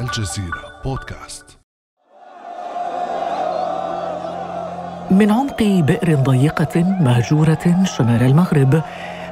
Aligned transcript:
الجزيرة 0.00 0.80
بودكاست. 0.84 1.58
من 5.10 5.30
عمق 5.30 5.62
بئر 5.62 6.14
ضيقة 6.14 6.82
مهجورة 6.82 7.84
شمال 7.84 8.22
المغرب 8.22 8.82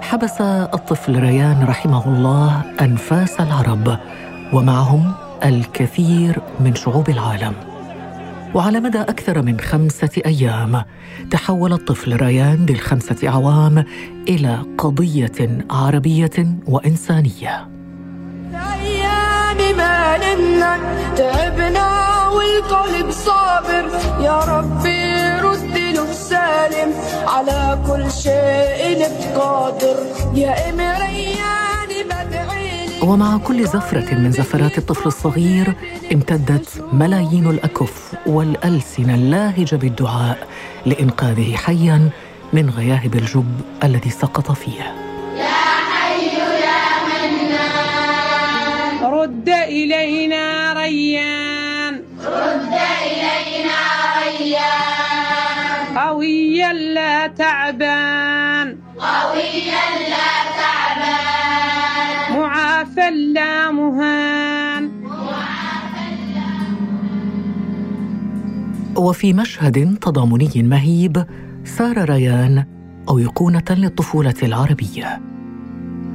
حبس 0.01 0.41
الطفل 0.41 1.19
ريان 1.21 1.65
رحمه 1.65 2.09
الله 2.09 2.62
أنفاس 2.81 3.41
العرب 3.41 3.99
ومعهم 4.53 5.12
الكثير 5.44 6.38
من 6.60 6.74
شعوب 6.74 7.08
العالم. 7.08 7.54
وعلى 8.54 8.80
مدى 8.80 9.00
أكثر 9.00 9.42
من 9.42 9.60
خمسة 9.60 10.22
أيام 10.26 10.85
تحول 11.30 11.72
الطفل 11.72 12.16
ريان 12.16 12.66
للخمسة 12.66 13.28
أعوام 13.28 13.85
إلى 14.28 14.62
قضية 14.78 15.64
عربية 15.71 16.59
وإنسانية. 16.66 17.77
أيام 19.61 19.77
ما 19.77 20.19
نمنا 20.19 20.78
تعبنا 21.16 21.88
والقلب 22.28 23.10
صابر. 23.10 23.91
يا 24.20 24.38
ربي 24.38 25.15
رد 25.41 25.78
له 25.96 26.12
سالم. 26.12 26.95
على 27.27 27.79
كل 27.87 28.10
شيء 28.10 29.09
بقادر 29.34 29.96
يا 30.34 30.70
ام 30.70 30.80
ريان 30.80 31.91
بدعي 32.06 32.87
لك 32.87 33.02
ومع 33.02 33.37
كل 33.37 33.66
زفرة 33.66 34.15
من 34.15 34.32
زفرات 34.32 34.79
الطفل 34.79 35.06
الصغير 35.06 35.74
امتدت 36.12 36.84
ملايين 36.93 37.51
الأكف 37.51 38.15
والألسنة 38.27 39.15
اللاهجة 39.15 39.77
بالدعاء 39.77 40.38
لإنقاذه 40.87 41.56
حيا 41.56 42.10
من 42.52 42.70
غياهب 42.70 43.15
الجب 43.15 43.60
الذي 43.84 44.10
سقط 44.10 44.52
فيه. 44.52 45.07
لا 56.79 57.26
تعبان. 57.26 58.76
قويا 58.98 59.84
لا 60.10 60.30
تعبان. 60.59 62.38
معافى 62.38 63.10
لا 63.10 63.71
مهان. 63.71 64.91
وفي 68.97 69.33
مشهد 69.33 69.99
تضامني 70.01 70.51
مهيب 70.56 71.25
سار 71.65 72.11
ريان 72.11 72.65
أيقونة 73.11 73.65
للطفولة 73.71 74.34
العربية. 74.43 75.21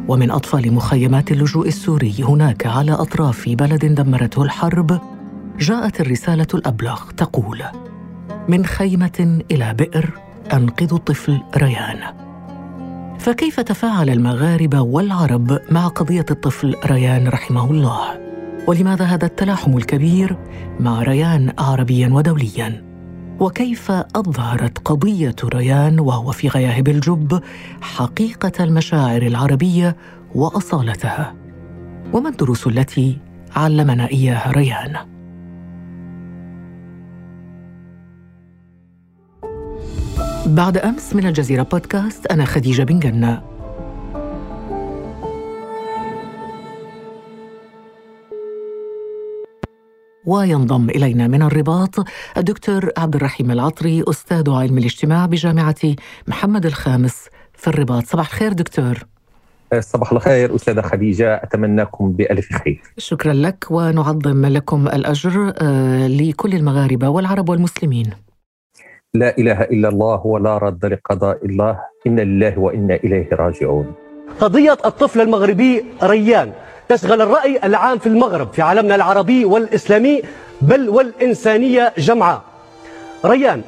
ومن 0.08 0.31
أطفال 0.31 0.73
مخيمات 0.73 1.31
اللجوء 1.31 1.67
السوري 1.67 2.16
هناك 2.23 2.67
على 2.67 2.91
أطراف 2.91 3.50
بلد 3.50 3.86
دمرته 3.86 4.44
الحرب 4.44 5.02
جاءت 5.59 6.02
الرسالة 6.02 6.47
الأبلغ 6.53 7.11
تقول 7.17 7.64
من 8.47 8.66
خيمة 8.66 9.44
إلى 9.52 9.73
بئر 9.73 10.22
أنقذوا 10.53 10.97
الطفل 10.97 11.41
ريان 11.58 11.97
فكيف 13.19 13.59
تفاعل 13.59 14.09
المغاربة 14.09 14.81
والعرب 14.81 15.59
مع 15.72 15.88
قضية 15.88 16.25
الطفل 16.31 16.75
ريان 16.85 17.27
رحمه 17.27 17.72
الله؟ 17.72 18.19
ولماذا 18.67 19.05
هذا 19.05 19.25
التلاحم 19.25 19.77
الكبير 19.77 20.38
مع 20.80 21.02
ريان 21.02 21.53
عربيا 21.59 22.09
ودوليا؟ 22.09 22.83
وكيف 23.39 23.91
أظهرت 23.91 24.77
قضية 24.77 25.35
ريان 25.44 26.00
وهو 26.00 26.31
في 26.31 26.47
غياهب 26.47 26.88
الجب 26.88 27.41
حقيقة 27.81 28.63
المشاعر 28.63 29.22
العربية 29.22 29.95
وأصالتها؟ 30.35 31.33
وما 32.13 32.30
الدروس 32.30 32.67
التي 32.67 33.17
علمنا 33.55 34.09
إياها 34.09 34.52
ريان؟ 34.52 35.12
بعد 40.47 40.78
أمس 40.78 41.16
من 41.16 41.25
الجزيرة 41.25 41.63
بودكاست 41.63 42.25
أنا 42.25 42.45
خديجة 42.45 42.84
بن 42.84 43.00
جنة 43.00 43.41
وينضم 50.25 50.90
إلينا 50.90 51.28
من 51.28 51.41
الرباط 51.41 51.95
الدكتور 52.38 52.91
عبد 52.97 53.16
الرحيم 53.16 53.51
العطري 53.51 54.03
أستاذ 54.09 54.50
علم 54.50 54.78
الاجتماع 54.78 55.25
بجامعة 55.25 55.75
محمد 56.28 56.66
الخامس 56.66 57.28
في 57.53 57.68
الرباط. 57.68 58.06
صباح 58.06 58.28
الخير 58.28 58.53
دكتور. 58.53 58.97
صباح 59.79 60.12
الخير 60.12 60.56
أستاذة 60.56 60.81
خديجة. 60.81 61.35
أتمنىكم 61.35 62.12
بألف 62.12 62.53
خير. 62.53 62.81
شكرا 62.97 63.34
لك 63.34 63.68
ونعظم 63.69 64.45
لكم 64.45 64.88
الأجر 64.88 65.53
آه، 65.57 66.07
لكل 66.07 66.53
المغاربة 66.53 67.09
والعرب 67.09 67.50
والمسلمين. 67.50 68.22
لا 69.16 69.38
إله 69.38 69.62
إلا 69.62 69.90
الله 69.90 70.22
ولا 70.25 70.57
رد 70.57 70.85
لقضاء 70.85 71.46
الله. 71.46 71.79
إنا 72.07 72.22
لله 72.22 72.59
وإنا 72.59 72.96
إليه 72.96 73.29
راجعون. 73.31 73.94
قضية 74.40 74.78
الطفل 74.85 75.22
المغربي 75.22 75.85
ريان. 76.03 76.51
تشغل 76.90 77.22
الرأي 77.22 77.59
العام 77.63 77.97
في 77.97 78.07
المغرب 78.07 78.53
في 78.53 78.62
عالمنا 78.62 78.96
العربي 78.96 79.46
والإسلامي 79.46 80.22
بل 80.62 80.90
والإنسانية 80.90 81.94
جمعاء. 81.97 82.41
ريان 83.25 83.62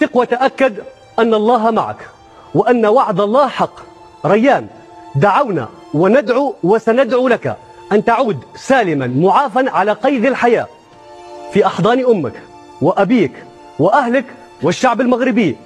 ثق 0.00 0.16
وتأكد 0.16 0.74
أن 1.18 1.34
الله 1.34 1.70
معك 1.70 2.08
وأن 2.54 2.86
وعد 2.86 3.20
الله 3.20 3.48
حق. 3.48 3.80
ريان 4.26 4.66
دعونا 5.14 5.68
وندعو 5.94 6.54
وسندعو 6.62 7.28
لك 7.28 7.56
أن 7.92 8.04
تعود 8.04 8.44
سالما 8.54 9.06
معافا 9.06 9.70
على 9.70 9.92
قيد 9.92 10.26
الحياة. 10.26 10.66
في 11.52 11.66
أحضان 11.66 12.04
أمك 12.04 12.34
وأبيك 12.82 13.32
وأهلك 13.78 14.24
والشعب 14.62 15.00
المغربي. 15.00 15.56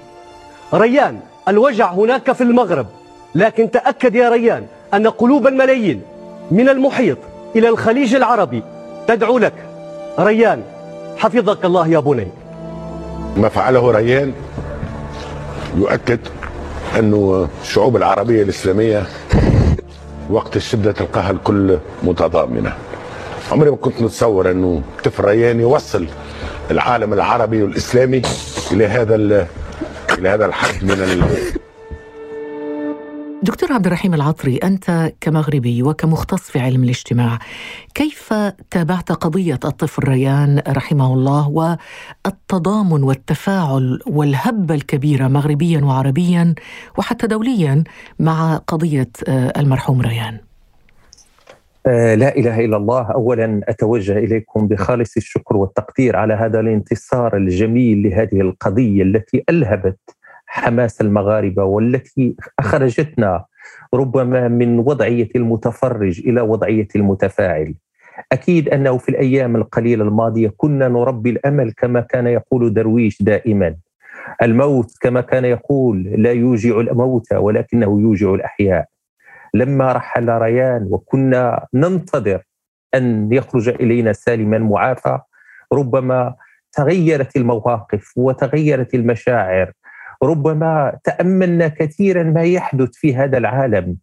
ريان 0.75 1.21
الوجع 1.49 1.93
هناك 1.93 2.33
في 2.33 2.41
المغرب. 2.41 2.87
لكن 3.35 3.71
تأكد 3.71 4.15
يا 4.15 4.29
ريان 4.29 4.67
أن 4.95 5.07
قلوب 5.07 5.47
الملايين 5.47 6.03
من 6.51 6.69
المحيط 6.69 7.19
إلى 7.57 7.69
الخليج 7.69 8.15
العربي 8.15 8.63
تدعو 9.09 9.39
لك. 9.39 9.53
ريان 10.19 10.63
حفظك 11.17 11.65
الله 11.65 11.89
يا 11.89 11.99
بني. 11.99 12.29
ما 13.37 13.49
فعله 13.49 13.91
ريان 13.91 14.33
يؤكد 15.77 16.21
أنه 16.99 17.49
الشعوب 17.63 17.97
العربية 17.97 18.43
الإسلامية 18.43 19.07
وقت 20.31 20.57
الشدة 20.57 20.93
تلقاها 20.93 21.31
الكل 21.31 21.79
متضامنة. 22.03 22.73
عمري 23.53 23.71
ما 23.71 23.77
كنت 23.77 24.03
نتصور 24.03 24.51
أنه 24.51 24.83
طفل 25.05 25.25
ريان 25.25 25.61
يوصل 25.61 26.07
العالم 26.71 27.13
العربي 27.13 27.63
والإسلامي 27.63 28.23
إلى 28.73 28.87
هذا 28.87 29.15
ال- 29.15 29.47
إلى 30.19 30.29
هذا 30.29 30.47
الحد 30.47 30.85
من 30.85 30.91
ال... 30.91 31.23
دكتور 33.43 33.73
عبد 33.73 33.87
الرحيم 33.87 34.15
العطري 34.15 34.57
أنت 34.57 35.13
كمغربي 35.21 35.83
وكمختص 35.83 36.41
في 36.51 36.59
علم 36.61 36.85
الاجتماع 36.85 37.39
كيف 37.95 38.33
تابعت 38.71 39.13
قضية 39.13 39.61
الطفل 39.65 40.03
ريان 40.05 40.63
رحمه 40.69 41.15
الله 41.15 41.49
والتضامن 41.49 43.03
والتفاعل 43.03 44.01
والهبة 44.07 44.75
الكبيرة 44.75 45.29
مغربيا 45.29 45.81
وعربيا 45.85 46.55
وحتى 46.99 47.27
دوليا 47.27 47.85
مع 48.19 48.57
قضية 48.57 49.11
آه، 49.29 49.53
المرحوم 49.61 50.01
ريان؟ 50.01 50.39
لا 51.87 52.37
إله 52.37 52.65
إلا 52.65 52.77
الله. 52.77 53.13
أولا 53.13 53.61
أتوجه 53.69 54.19
إليكم 54.19 54.69
بخالص 54.69 55.17
الشكر 55.17 55.57
والتقدير 55.57 56.17
على 56.17 56.35
هذا 56.35 56.61
الانتصار 56.61 57.37
الجميل 57.37 58.03
لهذه 58.03 58.41
القضية 58.41 59.03
التي 59.03 59.45
ألهبت 59.51 59.99
حماس 60.47 61.01
المغاربة 61.01 61.65
والتي 61.65 62.37
أخرجتنا 62.59 63.45
ربما 63.95 64.49
من 64.49 64.79
وضعية 64.79 65.29
المتفرج 65.37 66.21
إلى 66.27 66.41
وضعية 66.41 66.89
المتفاعل. 66.97 67.75
أكيد 68.33 68.69
أنه 68.69 68.99
في 68.99 69.09
الأيام 69.09 69.57
القليلة 69.57 70.05
الماضية 70.05 70.53
كنا 70.57 70.89
نربي 70.89 71.31
الأمل 71.31 71.73
كما 71.73 72.01
كان 72.01 72.27
يقول 72.27 72.75
درويش 72.75 73.23
دائما. 73.23 73.77
الموت 74.43 74.91
كما 75.01 75.21
كان 75.21 75.45
يقول 75.45 76.03
لا 76.03 76.33
يوجع 76.33 76.81
الموتى 76.81 77.37
ولكنه 77.37 78.01
يوجع 78.01 78.35
الأحياء. 78.35 78.87
لما 79.55 79.93
رحل 79.93 80.29
ريان 80.29 80.87
وكنا 80.91 81.67
ننتظر 81.75 82.43
أن 82.95 83.33
يخرج 83.33 83.69
إلينا 83.69 84.13
سالما 84.13 84.59
معافى 84.59 85.19
ربما 85.73 86.35
تغيرت 86.73 87.37
المواقف 87.37 88.13
وتغيرت 88.17 88.95
المشاعر 88.95 89.73
ربما 90.23 90.99
تأملنا 91.05 91.69
كثيرا 91.69 92.23
ما 92.23 92.43
يحدث 92.43 92.91
في 92.93 93.17
هذا 93.17 93.39
العالم. 93.39 93.97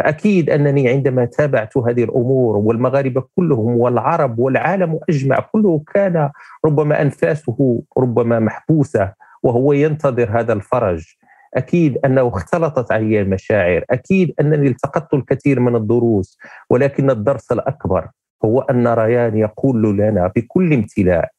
أكيد 0.00 0.50
أنني 0.50 0.88
عندما 0.88 1.24
تابعت 1.24 1.76
هذه 1.76 2.04
الأمور 2.04 2.56
والمغاربة 2.56 3.24
كلهم 3.36 3.76
والعرب 3.76 4.38
والعالم 4.38 5.00
أجمع 5.08 5.36
كله 5.52 5.82
كان 5.94 6.30
ربما 6.64 7.02
أنفاسه 7.02 7.82
ربما 7.98 8.38
محبوسة 8.38 9.12
وهو 9.42 9.72
ينتظر 9.72 10.40
هذا 10.40 10.52
الفرج. 10.52 11.17
أكيد 11.54 11.98
أنه 12.04 12.28
اختلطت 12.28 12.92
علي 12.92 13.20
المشاعر، 13.20 13.84
أكيد 13.90 14.34
أنني 14.40 14.68
التقطت 14.68 15.14
الكثير 15.14 15.60
من 15.60 15.76
الدروس، 15.76 16.38
ولكن 16.70 17.10
الدرس 17.10 17.52
الأكبر 17.52 18.08
هو 18.44 18.60
أن 18.60 18.88
ريان 18.88 19.36
يقول 19.36 19.98
لنا 19.98 20.32
بكل 20.36 20.72
امتلاء 20.72 21.30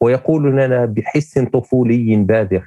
ويقول 0.00 0.52
لنا 0.52 0.84
بحس 0.84 1.38
طفولي 1.38 2.16
بادر 2.16 2.66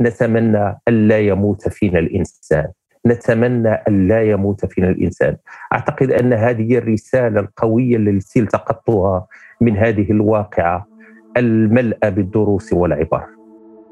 نتمنى 0.00 0.80
ألا 0.88 1.20
يموت 1.20 1.68
فينا 1.68 1.98
الإنسان 1.98 2.68
نتمنى 3.06 3.68
أن 3.68 4.08
لا 4.08 4.22
يموت 4.22 4.66
فينا 4.66 4.88
الإنسان. 4.88 5.36
أعتقد 5.72 6.10
أن 6.10 6.32
هذه 6.32 6.78
الرسالة 6.78 7.40
القوية 7.40 7.96
التي 7.96 8.40
التقطتها 8.40 9.26
من 9.60 9.76
هذه 9.76 10.10
الواقعة 10.10 10.86
الملأة 11.36 12.08
بالدروس 12.08 12.72
والعبر. 12.72 13.26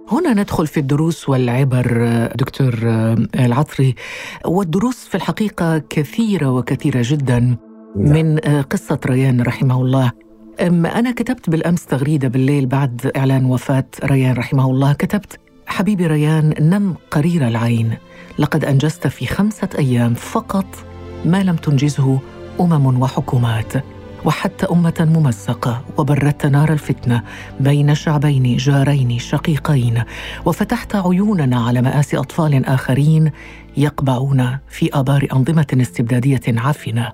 هنا 0.08 0.32
ندخل 0.34 0.66
في 0.66 0.80
الدروس 0.80 1.28
والعبر 1.28 2.04
دكتور 2.34 2.74
العطري. 3.34 3.94
والدروس 4.44 4.96
في 4.96 5.14
الحقيقة 5.14 5.78
كثيرة 5.78 6.50
وكثيرة 6.50 7.00
جدا 7.04 7.38
نعم. 7.38 7.56
من 7.96 8.38
قصة 8.62 8.98
ريان 9.06 9.40
رحمه 9.42 9.82
الله. 9.82 10.12
أنا 10.60 11.10
كتبت 11.12 11.50
بالأمس 11.50 11.86
تغريدة 11.86 12.28
بالليل 12.28 12.66
بعد 12.66 13.12
إعلان 13.16 13.44
وفاة 13.44 13.86
ريان 14.04 14.34
رحمه 14.34 14.70
الله. 14.70 14.92
كتبت 14.92 15.38
حبيبي 15.66 16.06
ريان 16.06 16.54
نم 16.60 16.94
قرير 17.10 17.48
العين. 17.48 17.96
لقد 18.38 18.64
أنجزت 18.64 19.06
في 19.06 19.26
خمسة 19.26 19.68
أيام 19.78 20.14
فقط 20.14 20.66
ما 21.24 21.42
لم 21.42 21.56
تنجزه 21.56 22.18
أمم 22.60 23.02
وحكومات. 23.02 23.72
وحتى 24.24 24.66
أمة 24.66 25.08
ممزقه 25.16 25.82
وبردت 25.98 26.46
نار 26.46 26.72
الفتنة 26.72 27.22
بين 27.60 27.94
شعبين 27.94 28.56
جارين 28.56 29.18
شقيقين 29.18 30.02
وفتحت 30.44 30.96
عيوننا 30.96 31.60
على 31.60 31.82
مآسي 31.82 32.16
أطفال 32.16 32.66
آخرين 32.66 33.30
يقبعون 33.76 34.58
في 34.68 34.90
آبار 34.92 35.28
أنظمة 35.32 35.66
استبدادية 35.80 36.40
عفنة 36.48 37.12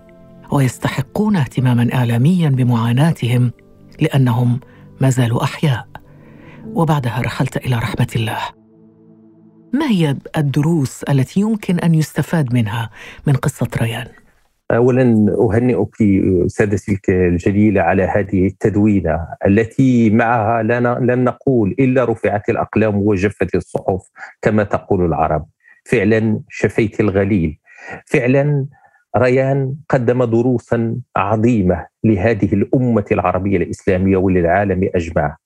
ويستحقون 0.51 1.37
اهتماما 1.37 1.95
إعلاميا 1.95 2.49
بمعاناتهم 2.49 3.53
لأنهم 4.01 4.61
ما 5.01 5.11
زالوا 5.11 5.45
أحياء 5.45 5.87
وبعدها 6.67 7.21
رحلت 7.21 7.57
إلى 7.57 7.77
رحمة 7.77 8.09
الله 8.17 8.39
ما 9.73 9.87
هي 9.91 10.17
الدروس 10.37 11.03
التي 11.03 11.41
يمكن 11.41 11.79
أن 11.79 11.95
يستفاد 11.95 12.55
منها 12.55 12.91
من 13.27 13.35
قصة 13.35 13.69
ريان؟ 13.77 14.07
اولا 14.71 15.37
أهنئك 15.39 15.95
سادتي 16.47 16.99
الجليله 17.09 17.81
على 17.83 18.03
هذه 18.03 18.47
التدوينة 18.47 19.27
التي 19.47 20.11
معها 20.11 20.63
لن 21.01 21.25
نقول 21.25 21.75
إلا 21.79 22.05
رفعت 22.05 22.49
الأقلام 22.49 22.97
وجفت 22.97 23.55
الصحف 23.55 24.11
كما 24.43 24.63
تقول 24.63 25.05
العرب. 25.05 25.47
فعلا 25.85 26.41
شفيت 26.49 27.01
الغليل. 27.01 27.59
فعلا 28.07 28.67
ريان 29.17 29.75
قدم 29.89 30.25
دروسا 30.25 30.97
عظيمة 31.17 31.87
لهذه 32.05 32.55
الأمة 32.55 33.05
العربية 33.13 33.57
الإسلامية 33.57 34.17
وللعالم 34.17 34.91
أجمع. 34.95 35.37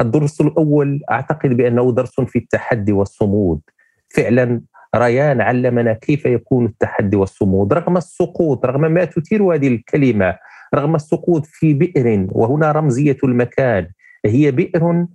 الدرس 0.00 0.40
الأول 0.40 1.00
أعتقد 1.10 1.56
بأنه 1.56 1.92
درس 1.92 2.20
في 2.20 2.38
التحدي 2.38 2.92
والصمود. 2.92 3.60
فعلا 4.08 4.60
ريان 4.96 5.40
علمنا 5.40 5.92
كيف 5.92 6.26
يكون 6.26 6.66
التحدي 6.66 7.16
والصمود. 7.16 7.72
رغم 7.72 7.96
السقوط 7.96 8.66
رغم 8.66 8.80
ما 8.80 9.04
تثير 9.04 9.42
هذه 9.42 9.68
الكلمة 9.68 10.36
رغم 10.74 10.94
السقوط 10.94 11.46
في 11.46 11.74
بئر 11.74 12.26
وهنا 12.32 12.72
رمزية 12.72 13.16
المكان. 13.24 13.88
هي 14.26 14.50
بئر 14.50 15.06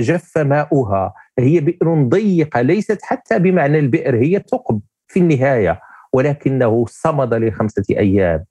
جف 0.00 0.38
ماؤها. 0.38 1.14
هي 1.38 1.60
بئر 1.60 1.94
ضيقة 1.94 2.60
ليست 2.60 2.98
حتى 3.02 3.38
بمعنى 3.38 3.78
البئر 3.78 4.16
هي 4.16 4.42
ثقب 4.50 4.80
في 5.08 5.20
النهاية 5.20 5.80
ولكنه 6.12 6.84
صمد 6.88 7.34
لخمسة 7.34 7.84
أيام. 7.90 8.44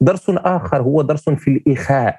درس 0.00 0.30
آخر 0.30 0.82
هو 0.82 1.02
درس 1.02 1.28
في 1.30 1.48
الإخاء. 1.48 2.18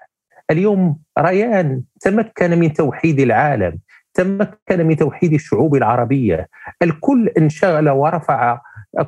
اليوم 0.52 1.00
ريان 1.20 1.82
تمكن 2.02 2.60
من 2.60 2.74
توحيد 2.74 3.20
العالم. 3.20 3.80
تمكن 4.14 4.88
من 4.88 4.96
توحيد 4.96 5.34
الشعوب 5.34 5.76
العربية. 5.76 6.48
الكل 6.82 7.28
انشغل 7.38 7.90
ورفع 7.90 8.62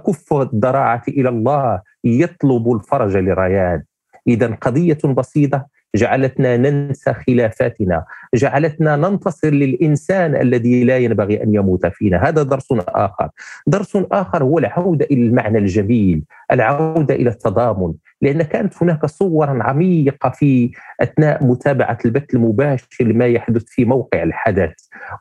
كف 0.07 0.33
الضراعه 0.33 1.03
إلى 1.07 1.29
الله 1.29 1.81
يطلب 2.03 2.71
الفرج 2.71 3.17
لريان 3.17 3.83
اذا 4.27 4.55
قضية 4.61 4.97
بسيطة 5.17 5.65
جعلتنا 5.95 6.57
ننسى 6.57 7.13
خلافاتنا 7.13 8.05
جعلتنا 8.35 8.95
ننتصر 8.95 9.49
للإنسان 9.49 10.35
الذي 10.35 10.83
لا 10.83 10.97
ينبغي 10.97 11.43
أن 11.43 11.55
يموت 11.55 11.85
فينا. 11.85 12.29
هذا 12.29 12.43
درس 12.43 12.67
آخر. 12.87 13.29
درس 13.67 13.97
آخر 14.11 14.43
هو 14.43 14.59
العودة 14.59 15.05
إلى 15.11 15.27
المعنى 15.27 15.57
الجميل 15.57 16.23
العودة 16.51 17.15
إلى 17.15 17.29
التضامن 17.29 17.93
لأن 18.21 18.41
كانت 18.41 18.83
هناك 18.83 19.05
صور 19.05 19.61
عميقة 19.61 20.29
في 20.29 20.71
أثناء 21.01 21.43
متابعة 21.45 21.97
البث 22.05 22.33
المباشر 22.35 22.87
لما 23.01 23.25
يحدث 23.25 23.63
في 23.65 23.85
موقع 23.85 24.23
الحدث. 24.23 24.73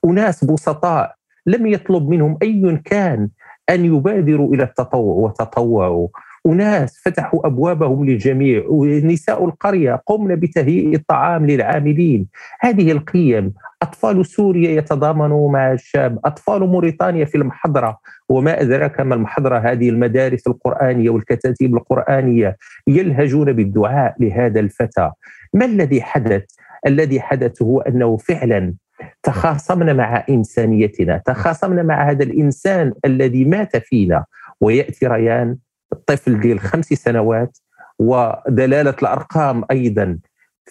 أناس 0.05 0.45
بسطاء 0.45 1.15
لم 1.47 1.67
يطلب 1.67 2.09
منهم 2.09 2.39
أي 2.43 2.81
كان 2.85 3.29
أن 3.71 3.85
يبادروا 3.85 4.55
إلى 4.55 4.63
التطوع 4.63 5.15
وتطوعوا. 5.17 6.09
أناس 6.47 7.01
فتحوا 7.05 7.47
أبوابهم 7.47 8.05
للجميع 8.05 8.65
ونساء 8.69 9.45
القرية 9.45 10.03
قمن 10.07 10.37
بتهيئ 10.37 10.95
الطعام 10.97 11.47
للعاملين. 11.47 12.27
هذه 12.61 12.93
القيم 12.93 13.53
أطفال 13.83 14.27
سوريا 14.27 14.71
يتضامنوا 14.71 15.51
مع 15.51 15.73
الشاب 15.73 16.19
أطفال 16.25 16.61
موريتانيا 16.61 17.25
في 17.25 17.35
المحضرة. 17.35 17.99
وما 18.29 18.61
أدراك 18.61 19.01
ما 19.01 19.15
المحضرة؟ 19.15 19.59
هذه 19.59 19.89
المدارس 19.89 20.47
القرآنية 20.47 21.11
والكتاتيب 21.11 21.77
القرآنية 21.77 22.57
يلهجون 22.87 23.53
بالدعاء 23.53 24.15
لهذا 24.21 24.61
الفتى. 24.61 25.11
ما 25.55 25.65
الذي 25.65 26.03
حدث؟ 26.03 26.45
الذي 26.87 27.21
حدث 27.21 27.63
هو 27.63 27.81
أنه 27.81 28.17
فعلا 28.17 28.75
تخاصمنا 29.23 29.93
مع 29.93 30.25
إنسانيتنا 30.31 31.23
تخاصمنا 31.27 31.83
مع 31.83 32.11
هذا 32.11 32.23
الإنسان 32.23 32.93
الذي 33.05 33.45
مات 33.45 33.77
فينا. 33.77 34.25
ويأتي 34.61 35.07
ريان 35.07 35.57
الطفل 35.93 36.41
ديال 36.41 36.61
خمس 36.61 36.87
سنوات 36.87 37.59
ودلالة 37.99 38.95
الأرقام 39.03 39.65
أيضا. 39.71 40.19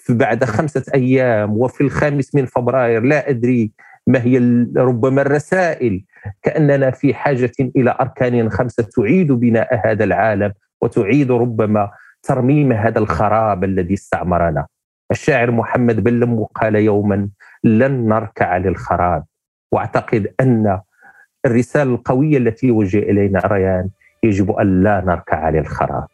بعد 0.09 0.43
خمسة 0.43 0.83
أيام 0.93 1.57
وفي 1.57 1.81
الخامس 1.81 2.35
من 2.35 2.45
فبراير 2.45 3.03
لا 3.03 3.29
أدري 3.29 3.71
ما 4.07 4.23
هي 4.23 4.37
ربما 4.77 5.21
الرسائل. 5.21 6.03
كأننا 6.43 6.91
في 6.91 7.13
حاجة 7.13 7.51
إلى 7.59 7.95
أركان 8.01 8.49
خمسة 8.49 8.83
تعيد 8.83 9.31
بناء 9.31 9.81
هذا 9.87 10.03
العالم 10.03 10.53
وتعيد 10.81 11.31
ربما 11.31 11.91
ترميم 12.23 12.71
هذا 12.71 12.99
الخراب 12.99 13.63
الذي 13.63 13.93
استعمرنا. 13.93 14.67
الشاعر 15.11 15.51
محمد 15.51 16.03
بن 16.03 16.45
قال 16.55 16.75
يوما 16.75 17.29
لن 17.63 18.07
نركع 18.07 18.57
للخراب 18.57 19.23
وأعتقد 19.71 20.33
أن 20.39 20.79
الرسالة 21.45 21.91
القوية 21.91 22.37
التي 22.37 22.67
يوجه 22.67 22.99
إلينا 22.99 23.39
ريان 23.39 23.89
يجب 24.23 24.51
أن 24.51 24.83
لا 24.83 25.01
نركع 25.05 25.49
للخراب 25.49 26.07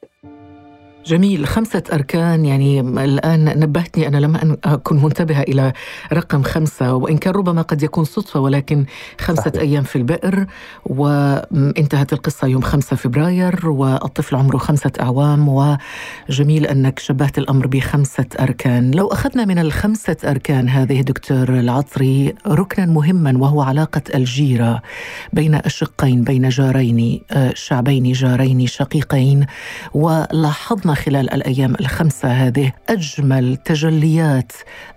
جميل 1.06 1.48
خمسة 1.48 1.84
أركان 1.94 2.46
يعني 2.46 2.80
الآن 2.80 3.60
نبهتني 3.60 4.08
أنا 4.08 4.18
لم 4.18 4.58
أكن 4.63 5.04
منتبهة 5.04 5.42
إلى 5.42 5.74
رقم 6.13 6.44
خمسة 6.44 6.94
وإن 6.94 7.18
كان 7.18 7.34
ربما 7.34 7.62
قد 7.62 7.84
يكون 7.84 8.04
صدفة 8.04 8.39
ولكن 8.39 8.86
خمسة 9.20 9.42
صحيح. 9.42 9.62
أيام 9.62 9.84
في 9.84 9.96
البئر 9.96 10.46
وانتهت 10.86 12.13
القصة 12.13 12.48
يوم 12.48 12.62
خمسة 12.62 12.96
فبراير 12.96 13.70
والطفل 13.70 14.36
عمره 14.36 14.58
خمسة 14.58 14.92
أعوام 15.01 15.50
وجميل 16.30 16.66
أنك 16.66 17.00
شبهت 17.00 17.38
الأمر 17.38 17.68
بخمسة 17.68 18.25
أركان 18.39 18.92
لو 18.92 19.08
أخذنا 19.08 19.46
من 19.46 19.60
الخمسة 19.60 20.18
أركان 20.25 20.70
هذه 20.70 21.01
دكتور 21.01 21.50
العطري 21.50 22.34
ركنا 22.48 22.86
مهما 22.86 23.38
وهو 23.38 23.62
علاقة 23.62 24.01
الجيرة 24.16 24.82
بين 25.34 25.56
الشقين 25.56 26.24
بين 26.24 26.50
جارين 26.50 27.22
آه، 27.32 27.51
شعبين 27.56 28.12
جارين 28.12 28.68
شقيقين 28.68 29.46
ولاحظنا 29.94 30.97
خلال 30.98 31.34
الأيام 31.34 31.75
الخمسة 31.80 32.30
هذه. 32.30 32.72
أجمل 32.89 33.58
تجليات 33.58 34.51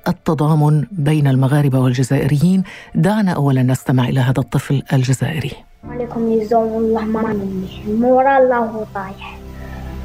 التضامن 0.08 0.84
بين 0.92 1.26
المغاربة 1.26 1.78
والجزائريين. 1.80 2.62
دعنا 2.94 3.32
اولا 3.32 3.62
نستمع 3.62 4.08
إلى 4.08 4.20
هذا 4.20 4.40
الطفل 4.40 4.82
الجزائري. 4.92 5.52
عليكم 5.84 6.40
نظام 6.40 6.68
الله 6.68 7.04
ما 7.04 7.22
مني 7.22 7.94
مورا 8.00 8.38
الله 8.38 8.86
طايح. 8.94 9.38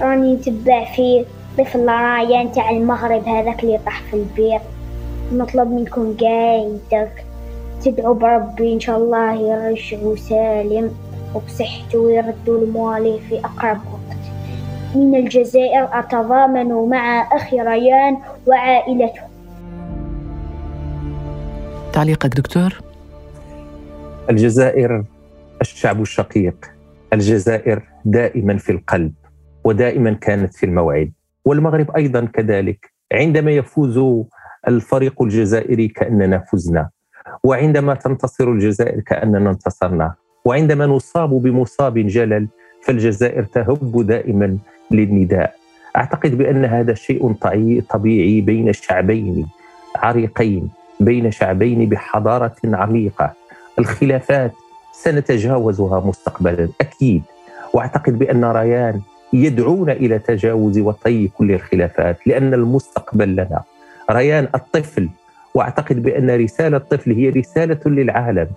راني 0.01 0.33
نتبع 0.33 0.85
في 0.95 1.25
طفل 1.57 1.85
رايان 1.87 2.51
تاع 2.51 2.69
المغرب 2.69 3.23
هذاك 3.27 3.63
اللي 3.63 3.79
طاح 3.85 4.01
في 4.11 4.13
البير. 4.13 4.59
نطلب 5.33 5.67
منكم 5.71 6.17
قايدك 6.17 7.25
تدعوا 7.83 8.15
بربي 8.15 8.73
إن 8.73 8.79
شاء 8.79 8.97
الله 8.97 9.33
يرجعوا 9.33 10.15
سالم. 10.15 10.91
وبصحته 11.35 11.99
ويردوا 11.99 12.63
الموالي 12.63 13.19
في 13.29 13.39
أقرب 13.39 13.77
من 14.95 15.15
الجزائر 15.15 15.99
أتضامن 15.99 16.89
مع 16.89 17.27
أخي 17.35 17.61
ريان 17.61 18.17
وعائلته. 18.47 19.21
تعليقك 21.93 22.35
دكتور؟ 22.37 22.73
الجزائر 24.29 25.03
الشعب 25.61 26.01
الشقيق 26.01 26.71
الجزائر 27.13 27.83
دائما 28.05 28.57
في 28.57 28.71
القلب 28.71 29.13
ودائما 29.63 30.13
كانت 30.13 30.55
في 30.55 30.65
الموعد 30.65 31.11
والمغرب 31.45 31.95
أيضا 31.95 32.25
كذلك. 32.25 32.93
عندما 33.13 33.51
يفوز 33.51 34.25
الفريق 34.67 35.21
الجزائري 35.21 35.87
كأننا 35.87 36.43
فزنا 36.51 36.89
وعندما 37.43 37.93
تنتصر 37.93 38.51
الجزائر 38.51 38.99
كأننا 38.99 39.49
انتصرنا 39.49 40.13
وعندما 40.45 40.85
نصاب 40.85 41.29
بمصاب 41.29 41.99
جلل 41.99 42.47
فالجزائر 42.85 43.43
تهب 43.43 44.07
دائما 44.07 44.57
للنداء. 44.91 45.55
أعتقد 45.97 46.37
بأن 46.37 46.65
هذا 46.65 46.93
شيء 46.93 47.33
طبيعي 47.89 48.41
بين 48.41 48.73
شعبين 48.73 49.47
عريقين 49.95 50.69
بين 50.99 51.31
شعبين 51.31 51.89
بحضارة 51.89 52.55
عميقة. 52.65 53.33
الخلافات 53.79 54.51
سنتجاوزها 54.93 55.99
مستقبلا 55.99 56.69
أكيد. 56.81 57.23
وأعتقد 57.73 58.19
بأن 58.19 58.45
ريان 58.45 59.01
يدعون 59.33 59.89
إلى 59.89 60.19
تجاوز 60.19 60.79
وطي 60.79 61.27
كل 61.27 61.51
الخلافات 61.51 62.17
لأن 62.27 62.53
المستقبل 62.53 63.29
لنا. 63.29 63.63
ريان 64.11 64.47
الطفل 64.55 65.09
وأعتقد 65.53 66.03
بأن 66.03 66.29
رسالة 66.29 66.77
الطفل 66.77 67.11
هي 67.11 67.29
رسالة 67.29 67.79
للعالم. 67.85 68.47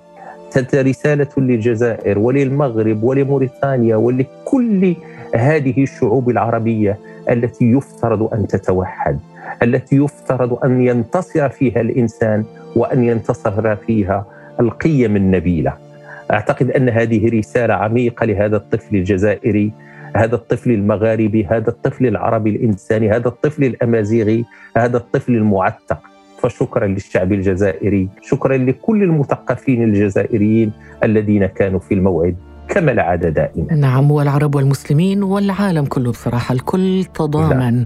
رسالة 0.56 1.28
للجزائر 1.36 2.18
وللمغرب 2.18 3.02
ولموريتانيا 3.02 3.96
ولكل 3.96 4.94
هذه 5.34 5.82
الشعوب 5.82 6.30
العربية 6.30 6.98
التي 7.30 7.64
يفترض 7.64 8.34
أن 8.34 8.46
تتوحد 8.46 9.18
التي 9.62 9.96
يفترض 9.96 10.64
أن 10.64 10.80
ينتصر 10.80 11.48
فيها 11.48 11.80
الإنسان 11.80 12.44
وأن 12.76 13.04
ينتصر 13.04 13.76
فيها 13.76 14.26
القيم 14.60 15.16
النبيلة. 15.16 15.72
أعتقد 16.32 16.70
أن 16.70 16.88
هذه 16.88 17.38
رسالة 17.38 17.74
عميقة 17.74 18.26
لهذا 18.26 18.56
الطفل 18.56 18.96
الجزائري 18.96 19.72
هذا 20.16 20.34
الطفل 20.34 20.70
المغاربي 20.70 21.46
هذا 21.46 21.68
الطفل 21.68 22.06
العربي 22.06 22.50
الإنساني 22.50 23.10
هذا 23.10 23.28
الطفل 23.28 23.64
الأمازيغي 23.64 24.44
هذا 24.76 24.96
الطفل 24.96 25.32
المعتق. 25.32 25.98
فشكرا 26.38 26.86
للشعب 26.86 27.32
الجزائري 27.32 28.08
شكرا 28.22 28.56
لكل 28.56 29.02
المثقفين 29.02 29.82
الجزائريين 29.84 30.72
الذين 31.04 31.46
كانوا 31.46 31.80
في 31.80 31.94
الموعد 31.94 32.36
كما 32.68 32.92
العادة 32.92 33.28
دائما. 33.28 33.74
نعم 33.74 34.10
والعرب 34.10 34.54
والمسلمين 34.54 35.22
والعالم 35.22 35.84
كله 35.84 36.10
بصراحة 36.10 36.52
الكل 36.52 37.04
تضامن 37.14 37.74
نعم. 37.74 37.84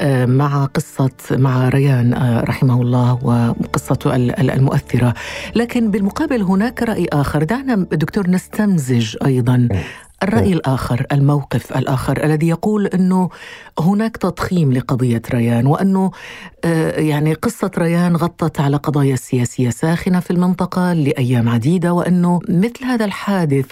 آه، 0.00 0.26
مع 0.26 0.64
قصة 0.64 1.10
مع 1.30 1.68
ريان 1.68 2.14
آه، 2.14 2.44
رحمه 2.44 2.82
الله 2.82 3.18
وقصته 3.24 4.16
المؤثرة. 4.16 5.14
لكن 5.56 5.90
بالمقابل 5.90 6.42
هناك 6.42 6.82
رأي 6.82 7.06
آخر. 7.12 7.42
دعنا 7.42 7.74
دكتور 7.74 8.30
نستمزج 8.30 9.16
أيضا. 9.26 9.68
الرأي 10.22 10.52
الآخر 10.52 11.06
الموقف 11.12 11.76
الآخر 11.76 12.24
الذي 12.24 12.48
يقول 12.48 12.86
أنه 12.86 13.28
هناك 13.78 14.16
تضخيم 14.16 14.72
لقضية 14.72 15.22
ريان 15.34 15.66
وأنه 15.66 16.10
آه، 16.64 17.00
يعني 17.00 17.34
قصة 17.34 17.70
ريان 17.78 18.16
غطت 18.16 18.60
على 18.60 18.76
قضايا 18.76 19.16
سياسية 19.16 19.70
ساخنة 19.70 20.20
في 20.20 20.30
المنطقة 20.30 20.92
لأيام 20.92 21.48
عديدة 21.48 21.92
وأنه 21.92 22.40
مثل 22.48 22.84
هذا 22.84 23.04
الحادث 23.04 23.66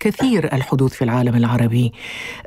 كثير 0.00 0.52
الحدوث 0.52 0.92
في 0.92 1.04
العالم 1.04 1.36
العربي. 1.36 1.92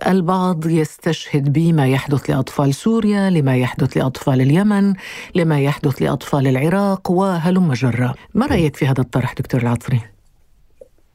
البعض 0.08 0.66
يستشهد 0.66 1.54
بما 1.54 1.88
يحدث 1.88 2.30
لأطفال 2.30 2.76
سوريا 2.76 3.30
لما 3.30 3.58
يحدث 3.58 3.98
لأطفال 3.98 4.42
اليمن 4.42 4.94
لما 5.36 5.60
يحدث 5.60 6.02
لأطفال 6.02 6.48
العراق 6.48 7.12
وهلم 7.12 7.74
جرة. 7.74 8.16
ما 8.34 8.46
رأيك 8.46 8.76
في 8.76 8.88
هذا 8.88 9.02
الطرح 9.02 9.34
دكتور 9.34 9.62
العطري؟ 9.62 10.15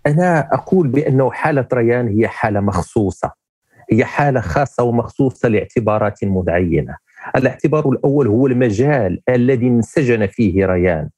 أنا 0.06 0.48
أقول 0.54 0.88
بأنه 0.88 1.30
حالة 1.30 1.66
ريان 1.72 2.08
هي 2.08 2.28
حالة 2.28 2.60
مخصوصة. 2.60 3.32
هي 3.92 4.04
حالة 4.04 4.40
خاصة 4.40 4.82
ومخصوصة 4.82 5.48
لاعتبارات 5.48 6.24
معينه 6.24 6.96
الاعتبار 7.36 7.88
الأول 7.88 8.26
هو 8.28 8.46
المجال 8.46 9.20
الذي 9.28 9.66
انسجن 9.66 10.26
فيه 10.26 10.66
ريان. 10.66 11.08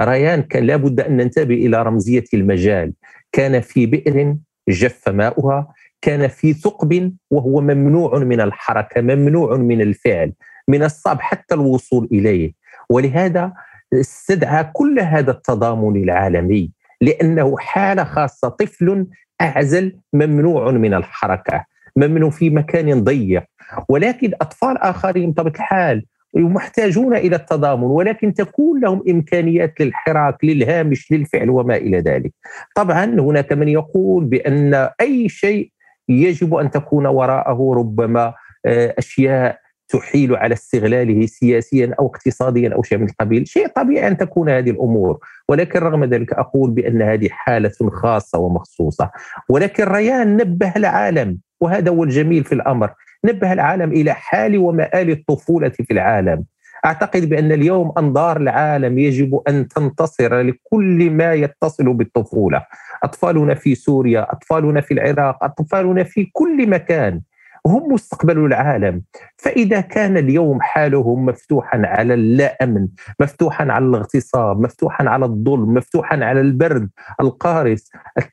ريان 0.00 0.42
كان 0.42 0.64
لابد 0.64 1.00
أن 1.00 1.16
ننتبه 1.16 1.54
إلى 1.54 1.82
رمزية 1.82 2.24
المجال. 2.34 2.92
كان 3.32 3.60
في 3.60 3.86
بئر 3.86 4.36
جف 4.68 5.08
ماؤها 5.08 5.72
كان 6.02 6.28
في 6.28 6.52
ثقب 6.52 7.12
وهو 7.30 7.60
ممنوع 7.60 8.18
من 8.18 8.40
الحركة 8.40 9.00
ممنوع 9.00 9.56
من 9.56 9.80
الفعل 9.80 10.32
من 10.68 10.82
الصعب 10.82 11.20
حتى 11.20 11.54
الوصول 11.54 12.08
إليه. 12.12 12.52
ولهذا 12.90 13.52
استدعى 13.94 14.64
كل 14.72 15.00
هذا 15.00 15.30
التضامن 15.30 16.02
العالمي. 16.02 16.70
لأنه 17.02 17.56
حالة 17.58 18.04
خاصة 18.04 18.48
طفل 18.48 19.06
أعزل 19.40 19.96
ممنوع 20.12 20.70
من 20.70 20.94
الحركة 20.94 21.64
ممنوع 21.96 22.30
في 22.30 22.50
مكان 22.50 23.04
ضيق 23.04 23.44
ولكن 23.88 24.32
أطفال 24.40 24.78
آخرين 24.78 25.30
بطبيعه 25.30 25.52
الحال 25.54 26.04
محتاجون 26.34 27.16
إلى 27.16 27.36
التضامن 27.36 27.84
ولكن 27.84 28.34
تكون 28.34 28.80
لهم 28.80 29.02
إمكانيات 29.08 29.80
للحراك 29.80 30.44
للهامش 30.44 31.12
للفعل 31.12 31.50
وما 31.50 31.76
إلى 31.76 31.98
ذلك. 31.98 32.32
طبعا 32.76 33.04
هناك 33.04 33.52
من 33.52 33.68
يقول 33.68 34.24
بأن 34.24 34.88
أي 35.00 35.28
شيء 35.28 35.70
يجب 36.08 36.54
أن 36.54 36.70
تكون 36.70 37.06
وراءه 37.06 37.74
ربما 37.76 38.34
آه، 38.66 38.94
أشياء 38.98 39.58
تحيل 39.92 40.36
على 40.36 40.52
استغلاله 40.52 41.26
سياسيا 41.26 41.94
أو 42.00 42.06
اقتصاديا 42.06 42.74
أو 42.74 42.82
شيء 42.82 42.98
من 42.98 43.06
القبيل، 43.08 43.48
شيء 43.48 43.66
طبيعي 43.66 44.08
أن 44.08 44.16
تكون 44.16 44.48
هذه 44.50 44.70
الأمور، 44.70 45.18
ولكن 45.48 45.78
رغم 45.78 46.04
ذلك 46.04 46.32
أقول 46.32 46.70
بأن 46.70 47.02
هذه 47.02 47.28
حالة 47.30 47.90
خاصة 47.92 48.38
ومخصوصة، 48.38 49.10
ولكن 49.48 49.84
ريان 49.84 50.36
نبه 50.36 50.72
العالم 50.76 51.38
وهذا 51.60 51.90
هو 51.90 52.04
الجميل 52.04 52.44
في 52.44 52.54
الأمر، 52.54 52.90
نبه 53.24 53.52
العالم 53.52 53.92
إلى 53.92 54.14
حال 54.14 54.58
ومآل 54.58 55.10
الطفولة 55.10 55.68
في 55.68 55.90
العالم. 55.90 56.44
أعتقد 56.86 57.28
بأن 57.28 57.52
اليوم 57.52 57.92
أنظار 57.98 58.36
العالم 58.36 58.98
يجب 58.98 59.40
أن 59.48 59.68
تنتصر 59.68 60.40
لكل 60.40 61.10
ما 61.10 61.34
يتصل 61.34 61.92
بالطفولة. 61.92 62.62
أطفالنا 63.02 63.54
في 63.54 63.74
سوريا، 63.74 64.32
أطفالنا 64.32 64.80
في 64.80 64.94
العراق، 64.94 65.44
أطفالنا 65.44 66.04
في 66.04 66.30
كل 66.32 66.68
مكان. 66.68 67.20
هم 67.66 67.92
مستقبل 67.92 68.38
العالم. 68.38 69.02
فإذا 69.36 69.80
كان 69.80 70.16
اليوم 70.16 70.60
حالهم 70.60 71.26
مفتوحا 71.26 71.82
على 71.84 72.14
اللا 72.14 72.56
أمن 72.62 72.88
مفتوحا 73.20 73.72
على 73.72 73.84
الاغتصاب 73.84 74.60
مفتوحا 74.60 75.08
على 75.08 75.24
الظلم 75.24 75.74
مفتوحا 75.74 76.24
على 76.24 76.40
البرد 76.40 76.90
القارس 77.20 77.90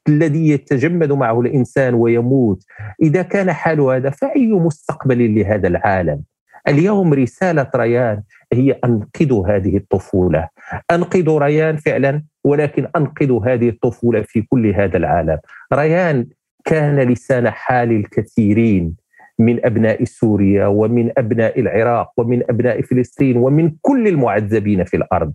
الذي 0.07 0.49
يتجمد 0.49 1.11
معه 1.11 1.41
الإنسان 1.41 1.93
ويموت 1.93 2.63
إذا 3.01 3.21
كان 3.21 3.51
حال 3.51 3.81
هذا 3.81 4.09
فأي 4.09 4.47
مستقبل 4.47 5.35
لهذا 5.35 5.67
العالم؟ 5.67 6.23
اليوم 6.67 7.13
رسالة 7.13 7.69
ريان 7.75 8.21
هي 8.53 8.71
أنقذوا 8.71 9.47
هذه 9.47 9.77
الطفولة. 9.77 10.47
أنقذوا 10.91 11.39
ريان 11.39 11.77
فعلا 11.77 12.23
ولكن 12.43 12.87
أنقذوا 12.95 13.45
هذه 13.45 13.69
الطفولة 13.69 14.21
في 14.21 14.41
كل 14.41 14.67
هذا 14.67 14.97
العالم. 14.97 15.37
ريان 15.73 16.27
كان 16.65 16.99
لسان 16.99 17.49
حال 17.49 17.91
الكثيرين. 17.91 18.95
من 19.39 19.65
أبناء 19.65 20.03
سوريا 20.03 20.67
ومن 20.67 21.11
أبناء 21.17 21.59
العراق 21.59 22.11
ومن 22.17 22.43
أبناء 22.49 22.81
فلسطين 22.81 23.37
ومن 23.37 23.71
كل 23.81 24.07
المعذبين 24.07 24.83
في 24.83 24.97
الأرض. 24.97 25.33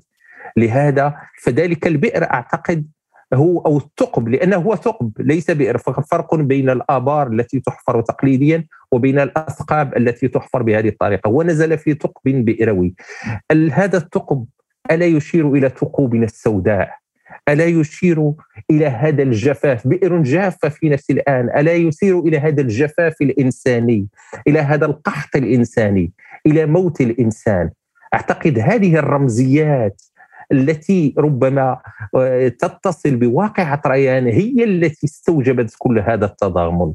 لهذا 0.57 1.15
فذلك 1.43 1.87
البئر 1.87 2.25
أعتقد 2.25 2.87
هو 3.35 3.61
أو 3.61 3.77
الثقب 3.77 4.29
لأنه 4.29 4.57
هو 4.57 4.77
ثقب 4.77 5.11
ليس 5.19 5.51
بئر. 5.51 5.79
فرق 5.79 6.35
بين 6.35 6.71
الآبار 6.71 7.33
التي 7.33 7.61
تحفر 7.61 8.01
تقليديا 8.01 8.65
وبين 8.93 9.19
الأثقاب 9.21 9.97
التي 9.97 10.29
تحفر 10.29 10.63
بهذه 10.63 10.89
الطريقة. 10.89 11.31
ونزل 11.31 11.79
في 11.79 11.95
ثقب 11.95 12.45
بئروي. 12.45 12.95
هذا 13.73 13.97
الثقب 13.97 14.45
ألا 14.91 15.07
يشير 15.07 15.53
إلى 15.53 15.69
ثقوبنا 15.69 16.25
السوداء؟ 16.25 17.04
ألا 17.49 17.65
يشير 17.65 18.33
إلى 18.71 18.87
هذا 18.87 19.23
الجفاف؟ 19.23 19.87
بئر 19.89 20.23
جافة 20.23 20.69
في 20.69 20.89
نفس 20.89 21.11
الآن. 21.11 21.59
ألا 21.59 21.73
يشير 21.73 22.19
إلى 22.19 22.39
هذا 22.39 22.61
الجفاف 22.61 23.15
الإنساني 23.23 24.07
إلى 24.49 24.61
هذا 24.61 24.87
القحط 24.87 25.37
الإنساني 25.37 26.13
إلى 26.47 26.67
موت 26.67 27.01
الإنسان. 27.01 27.71
أعتقد 28.15 28.59
هذه 28.59 28.97
الرمزيات 28.97 30.03
التي 30.53 31.15
ربما 31.19 31.81
آه، 32.17 32.49
تتصل 32.49 33.17
بواقعة 33.17 33.83
ريان 33.87 34.27
هي 34.27 34.65
التي 34.65 35.07
استوجبت 35.07 35.75
كل 35.79 35.99
هذا 35.99 36.25
التضامن. 36.25 36.93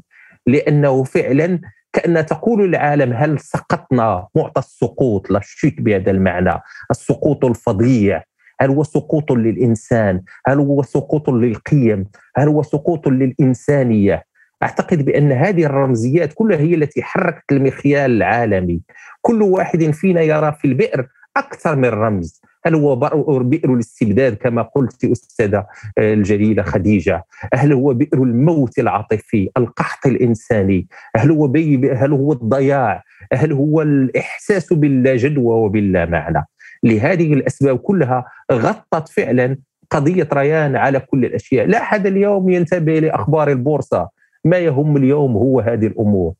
لأنه 0.48 1.03
فعلا 1.03 1.60
كأن 1.94 2.25
تقول 2.25 2.65
العالم 2.65 3.13
هل 3.13 3.39
سقطنا؟ 3.39 4.27
معطى 4.36 4.60
السقوط 4.60 5.32
لا 5.32 5.39
شك 5.44 5.82
بهذا 5.82 6.12
المعنى. 6.12 6.62
السقوط 6.91 7.46
الفظيع. 7.46 8.24
هل 8.61 8.69
هو 8.69 8.83
سقوط 8.83 9.31
للإنسان؟ 9.31 10.21
هل 10.47 10.57
هو 10.57 10.83
سقوط 10.83 11.29
للقيم؟ 11.29 12.05
هل 12.35 12.47
هو 12.47 12.63
سقوط 12.63 13.07
للإنسانية؟ 13.07 14.23
أعتقد 14.63 15.05
بأن 15.05 15.31
هذه 15.31 15.65
الرمزيات 15.65 16.33
كلها 16.33 16.57
هي 16.57 16.75
التي 16.75 17.03
حركت 17.03 17.51
المخيال 17.51 18.11
العالمي. 18.11 18.81
كل 19.21 19.41
واحد 19.41 19.83
فينا 19.91 20.21
يرى 20.21 20.51
في 20.51 20.65
البئر 20.65 21.07
أكثر 21.37 21.75
من 21.75 21.85
رمز. 21.85 22.41
هل 22.65 22.75
هو 22.75 22.95
بئر 23.43 23.73
الاستبداد 23.73 24.35
كما 24.35 24.61
قلت 24.61 25.05
أستاذة 25.05 25.65
الجليلة 25.97 26.63
خديجة؟ 26.63 27.23
هل 27.53 27.73
هو 27.73 27.93
بئر 27.93 28.23
الموت 28.23 28.79
العاطفي 28.79 29.49
القحط 29.57 30.05
الإنساني؟ 30.05 30.87
هل 31.15 31.31
هو 31.31 31.53
هل 31.93 32.11
هو 32.11 32.33
الضياع؟ 32.33 33.03
هل 33.33 33.53
هو 33.53 33.81
الإحساس 33.81 34.73
باللا 34.73 35.15
جدوى 35.15 35.55
وباللا 35.55 36.05
معنى 36.05 36.45
لهذه 36.83 37.33
الأسباب 37.33 37.77
كلها 37.77 38.25
غطت 38.51 39.09
فعلا 39.09 39.57
قضية 39.89 40.27
ريان 40.33 40.75
على 40.75 41.00
كل 41.00 41.25
الأشياء. 41.25 41.67
لا 41.67 41.81
أحد 41.81 42.07
اليوم 42.07 42.50
ينتبه 42.50 43.00
لأخبار 43.00 43.50
البورصة. 43.50 44.09
ما 44.45 44.57
يهم 44.57 44.98
اليوم 44.98 45.31
هو 45.33 45.59
هذه 45.59 45.88
الأمور؟ 45.88 46.33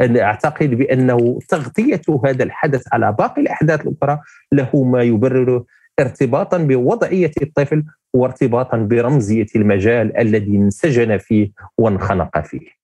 أنا 0.00 0.22
أعتقد 0.22 0.70
بأنه 0.70 1.38
تغطية 1.48 2.00
هذا 2.24 2.42
الحدث 2.44 2.82
على 2.92 3.12
باقي 3.12 3.42
الأحداث 3.42 3.86
الأخرى 3.86 4.20
له 4.52 4.82
ما 4.84 5.02
يبرره 5.02 5.64
ارتباطا 6.00 6.58
بوضعية 6.58 7.30
الطفل 7.42 7.84
وارتباطا 8.14 8.76
برمزية 8.76 9.46
المجال 9.56 10.16
الذي 10.18 10.56
انسجن 10.56 11.18
فيه 11.18 11.50
وانخنق 11.78 12.40
فيه. 12.40 12.81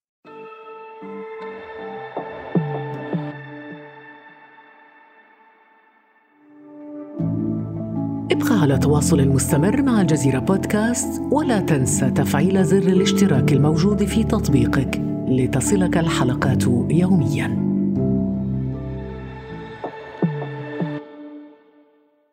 على 8.58 8.78
تواصل 8.78 9.28
مستمر 9.28 9.82
مع 9.82 10.00
الجزيرة 10.00 10.38
بودكاست 10.38 11.22
ولا 11.32 11.60
تنسى 11.60 12.10
تفعيل 12.10 12.64
زر 12.64 12.78
الاشتراك 12.78 13.52
الموجود 13.52 14.04
في 14.04 14.24
تطبيقك 14.24 15.00
لتصلك 15.28 15.96
الحلقات 15.98 16.62
يومياً. 16.90 17.68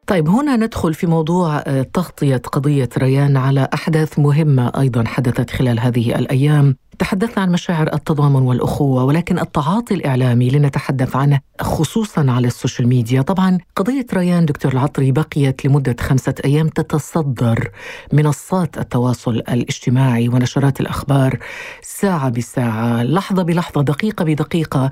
طيب 0.07 0.29
هنا 0.29 0.55
ندخل 0.55 0.93
في 0.93 1.07
موضوع 1.07 1.57
آه، 1.57 1.81
تغطية 1.81 2.37
قضية 2.37 2.89
ريان 2.97 3.37
على 3.37 3.67
أحداث 3.73 4.19
مهمة 4.19 4.71
أيضا 4.79 5.03
حدثت 5.03 5.49
خلال 5.49 5.79
هذه 5.79 6.15
الأيام 6.19 6.75
تحدثنا 6.99 7.43
عن 7.43 7.51
مشاعر 7.51 7.93
التضامن 7.93 8.41
والأخوة 8.41 9.03
ولكن 9.03 9.39
التعاطي 9.39 9.93
الإعلامي 9.93 10.49
لنتحدث 10.49 11.15
عنه 11.15 11.39
خصوصا 11.61 12.31
على 12.31 12.47
ال 12.47 12.53
social 12.53 12.87
media. 12.87 13.21
طبعا 13.21 13.57
قضية 13.75 14.05
ريان 14.13 14.45
دكتور 14.45 14.71
العطري 14.73 15.11
بقيت 15.11 15.65
لمدة 15.65 15.95
خمسة 15.99 16.33
أيام 16.45 16.67
تتصدر 16.67 17.71
منصات 18.13 18.77
التواصل 18.77 19.35
الاجتماعي 19.35 20.29
ونشرات 20.29 20.81
الأخبار 20.81 21.39
ساعة 21.81 22.29
بساعة 22.29 23.03
لحظة 23.03 23.43
بلحظة 23.43 23.81
دقيقة 23.81 24.25
بدقيقة 24.25 24.89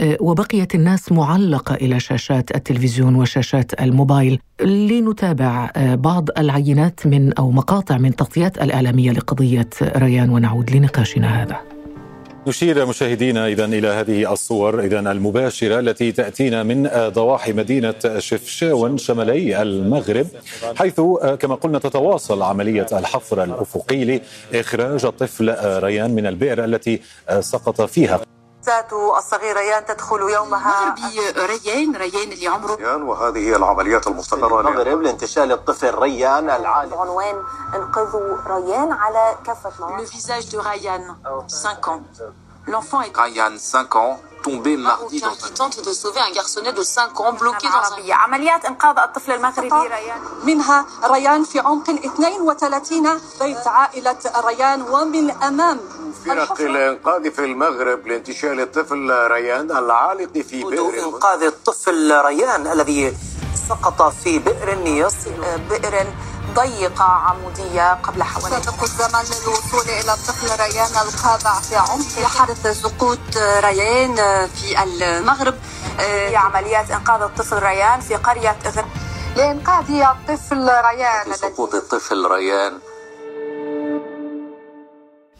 آه، 0.00 0.16
وبقيت 0.20 0.74
الناس 0.74 1.12
معلقة 1.12 1.74
إلى 1.74 2.00
شاشات 2.00 2.56
التلفزيون 2.56 3.14
وشاشات 3.14 3.82
الموبايل. 3.82 4.38
لنتابع 4.62 5.70
آه، 5.76 5.94
بعض 5.94 6.28
العينات 6.38 7.06
من 7.06 7.32
أو 7.32 7.50
مقاطع 7.50 7.98
من 7.98 8.16
تغطيات 8.16 8.62
الإعلامية 8.62 9.10
لقضية 9.10 9.68
ريان 9.82 10.30
ونعود 10.30 10.70
لنقاشنا 10.70 11.42
هذا. 11.42 11.45
نشير 12.46 12.86
مشاهدينا 12.86 13.46
إذا 13.46 13.64
إلى 13.64 13.88
هذه 13.88 14.32
الصور 14.32 14.80
إذا 14.80 14.98
المباشرة 14.98 15.78
التي 15.78 16.12
تأتينا 16.12 16.62
من 16.62 16.90
ضواحي 17.08 17.52
مدينة 17.52 17.94
شفشاون 18.18 18.98
شمالي 18.98 19.62
المغرب 19.62 20.26
حيث 20.76 21.00
كما 21.40 21.54
قلنا 21.54 21.78
تتواصل 21.78 22.42
عملية 22.42 22.86
الحفر 22.92 23.44
الأفقي 23.44 24.20
لإخراج 24.52 25.04
الطفل 25.04 25.56
ريان 25.82 26.10
من 26.10 26.26
البئر 26.26 26.64
التي 26.64 27.00
سقط 27.40 27.82
فيها. 27.82 28.20
ذات 28.66 28.92
الصغير 28.92 29.56
ريان 29.56 29.86
تدخل 29.86 30.20
يومها 30.20 30.84
مغربي 30.84 31.20
ريان 31.30 31.96
ريان 31.96 32.32
اللي 32.32 32.48
عمره. 32.48 32.74
ريان 32.74 33.02
وهذه 33.02 33.38
هي 33.38 33.56
العمليات 33.56 34.06
المستقرة 34.06 34.60
المغرب 34.60 35.02
لانتشال 35.02 35.52
الطفل 35.52 35.94
ريان 35.94 36.50
العالم 36.50 36.94
عنوان 36.94 37.42
انقذوا 37.74 38.36
ريان 38.46 38.92
على 38.92 39.34
كافة 39.46 39.70
مواقع 39.80 39.96
Le 39.98 40.06
visage 40.06 40.48
de 40.52 40.58
Ryan 40.58 41.02
5 41.48 41.88
ans. 41.88 42.02
L'enfant 42.66 43.00
est 43.02 43.16
Ryan 43.16 43.52
5 43.58 43.96
ans. 43.96 44.18
Tombé 44.42 44.76
mardi 44.76 45.20
dans 45.20 45.36
qui 45.42 45.50
tente 45.52 45.78
de 45.84 45.92
sauver 45.92 46.20
un 46.20 46.32
garçonnet 46.32 46.72
de 46.72 46.82
5 46.82 47.20
ans 47.20 47.32
bloqué 47.32 47.68
dans 47.68 47.86
un 47.92 48.12
عمليات 48.12 48.64
انقاذ 48.64 48.98
الطفل 48.98 49.32
المغربي 49.32 49.88
ريان 49.88 50.20
منها 50.44 50.86
ريان 51.04 51.44
في 51.44 51.58
عمق 51.60 51.90
32 51.90 53.20
بيت 53.40 53.66
عائلة 53.66 54.18
ريان 54.36 54.82
ومن 54.82 55.30
امام 55.30 55.80
فرق 56.26 56.60
الانقاذ 56.60 57.30
في 57.30 57.44
المغرب 57.44 58.06
لانتشال 58.06 58.60
الطفل 58.60 59.10
ريان 59.30 59.70
العالق 59.70 60.32
في 60.38 60.64
بئر. 60.64 61.04
إنقاذ 61.04 61.42
الطفل 61.42 62.20
ريان 62.24 62.66
الذي 62.66 63.16
سقط 63.68 64.12
في 64.24 64.38
بئر 64.38 64.86
يصل 64.86 65.32
بئر 65.70 66.06
ضيقة 66.54 67.04
عمودية 67.04 67.92
قبل 67.94 68.22
حوالي 68.22 68.56
سابق 68.62 68.82
الزمن 68.82 69.24
للوصول 69.30 69.86
إلى 70.00 70.12
الطفل 70.12 70.48
ريان 70.64 70.92
القابع 71.06 71.60
في 71.60 71.76
عمق 71.76 72.14
حدث 72.36 72.82
سقوط 72.82 73.18
ريان 73.36 74.18
في 74.54 74.82
المغرب 74.84 75.54
في 75.98 76.36
عمليات 76.36 76.90
إنقاذ 76.90 77.22
الطفل 77.22 77.62
ريان 77.62 78.00
في 78.00 78.14
قرية 78.14 78.56
إغن 78.66 78.84
لإنقاذ 79.36 79.90
الطفل 79.90 80.56
ريان 80.64 81.32
سقوط 81.34 81.74
الطفل 81.74 82.26
ريان. 82.30 82.72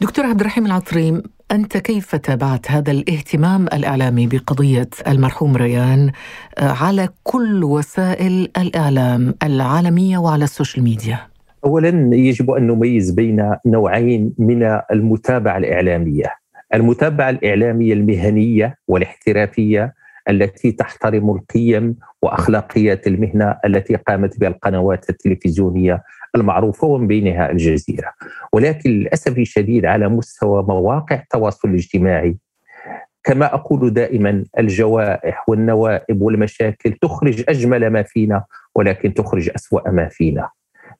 دكتور 0.01 0.25
عبد 0.25 0.39
الرحيم 0.39 0.65
العطري 0.65 1.23
أنت 1.51 1.77
كيف 1.77 2.15
تابعت 2.15 2.71
هذا 2.71 2.91
الاهتمام 2.91 3.63
الإعلامي 3.73 4.27
بقضية 4.27 4.89
المرحوم 5.07 5.55
ريان 5.55 6.11
آه، 6.57 6.71
على 6.71 7.09
كل 7.23 7.63
وسائل 7.63 8.51
الإعلام 8.57 9.35
العالمية 9.43 10.17
وعلى 10.17 10.43
ال 10.43 10.49
social 10.49 10.83
media؟ 10.83 11.19
أولا 11.65 12.15
يجب 12.15 12.51
أن 12.51 12.67
نميز 12.67 13.11
بين 13.11 13.55
نوعين 13.65 14.33
من 14.37 14.79
المتابعة 14.91 15.57
الإعلامية. 15.57 16.25
المتابعة 16.73 17.29
الإعلامية 17.29 17.93
المهنية 17.93 18.75
والاحترافية 18.87 19.93
التي 20.29 20.71
تحترم 20.71 21.29
القيم 21.29 21.95
وأخلاقيات 22.21 23.07
المهنة 23.07 23.57
التي 23.65 23.95
قامت 23.95 24.39
بها 24.39 24.49
القنوات 24.49 25.09
التلفزيونية 25.09 26.03
المعروفة 26.35 26.87
ومن 26.87 27.07
بينها 27.07 27.51
الجزيرة. 27.51 28.13
ولكن 28.53 28.89
للأسف 28.89 29.37
الشديد 29.37 29.85
على 29.85 30.09
مستوى 30.09 30.63
مواقع 30.63 31.15
التواصل 31.15 31.69
الاجتماعي 31.69 32.37
كما 33.23 33.53
أقول 33.53 33.93
دائما 33.93 34.43
الجوائح 34.59 35.49
والنوائب 35.49 36.21
والمشاكل 36.21 36.93
تخرج 37.01 37.43
أجمل 37.49 37.89
ما 37.89 38.03
فينا 38.03 38.43
ولكن 38.75 39.13
تخرج 39.13 39.49
أسوأ 39.55 39.89
ما 39.89 40.09
فينا. 40.09 40.49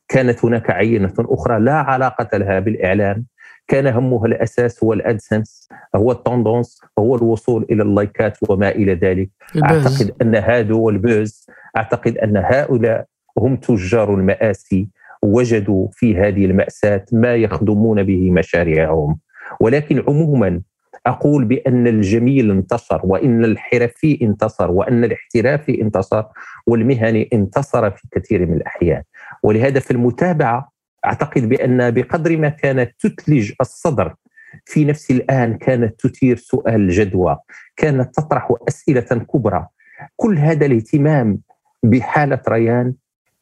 كانت 0.08 0.46
هناك 0.46 0.70
عينة 0.72 1.14
أخرى 1.20 1.60
لا 1.60 1.74
علاقة 1.74 2.38
لها 2.38 2.60
بالإعلام 2.60 3.26
كان 3.68 3.88
همها 3.88 4.26
الأساس 4.26 4.84
هو 4.84 4.94
ال 4.94 5.03
AdSense 5.03 5.70
هو 5.96 6.12
ال 6.12 6.20
tendance 6.20 6.82
هو 7.00 7.16
الوصول 7.16 7.66
إلى 7.72 7.84
اللايكات 7.84 8.38
وما 8.50 8.70
إلى 8.70 8.94
ذلك. 8.94 9.30
ال 9.56 9.61
buzz. 9.61 9.86
أعتقد 9.86 10.14
أن 10.22 10.36
هذا 10.36 10.74
هو 10.74 10.90
ال 10.90 11.02
buzz 11.02 11.48
أعتقد 11.78 12.18
أن 12.18 12.38
هؤلاء 12.38 13.06
هم 13.38 13.56
تجار 13.56 14.14
المآسي 14.14 14.90
وجدوا 15.24 15.88
في 15.92 16.18
هذه 16.18 16.46
المأساة 16.46 17.06
ما 17.12 17.36
يخدمون 17.36 18.04
به 18.04 18.32
مشاريعهم. 18.32 19.20
ولكن 19.60 20.04
عموما 20.08 20.62
أقول 21.06 21.46
بأن 21.46 21.88
الجميل 21.88 22.52
انتصر 22.52 23.02
وأن 23.04 23.46
الحرفي 23.46 24.20
انتصر 24.22 24.72
وأن 24.72 25.04
الاحترافي 25.04 25.82
انتصر 25.82 26.24
والمهني 26.68 27.30
انتصر 27.34 27.92
في 27.92 28.08
كثير 28.12 28.46
من 28.46 28.54
الأحيان. 28.54 29.04
ولهذا 29.44 29.80
في 29.80 29.92
المتابعة 29.92 30.77
أعتقد 31.06 31.50
بأن 31.50 31.92
بقدر 31.92 32.38
ما 32.38 32.50
كانت 32.50 32.92
تثلج 33.00 33.52
الصدر 33.62 34.16
في 34.66 34.86
نفس 34.86 35.12
الآن 35.12 35.58
كانت 35.58 36.00
تثير 36.00 36.38
سؤال 36.38 36.90
جدوى 36.90 37.38
كانت 37.76 38.16
تطرح 38.16 38.54
أسئلة 38.68 39.26
كبرى 39.34 39.68
كل 40.16 40.38
هذا 40.38 40.66
الاهتمام 40.66 41.40
بحالة 41.84 42.42
ريان 42.50 42.94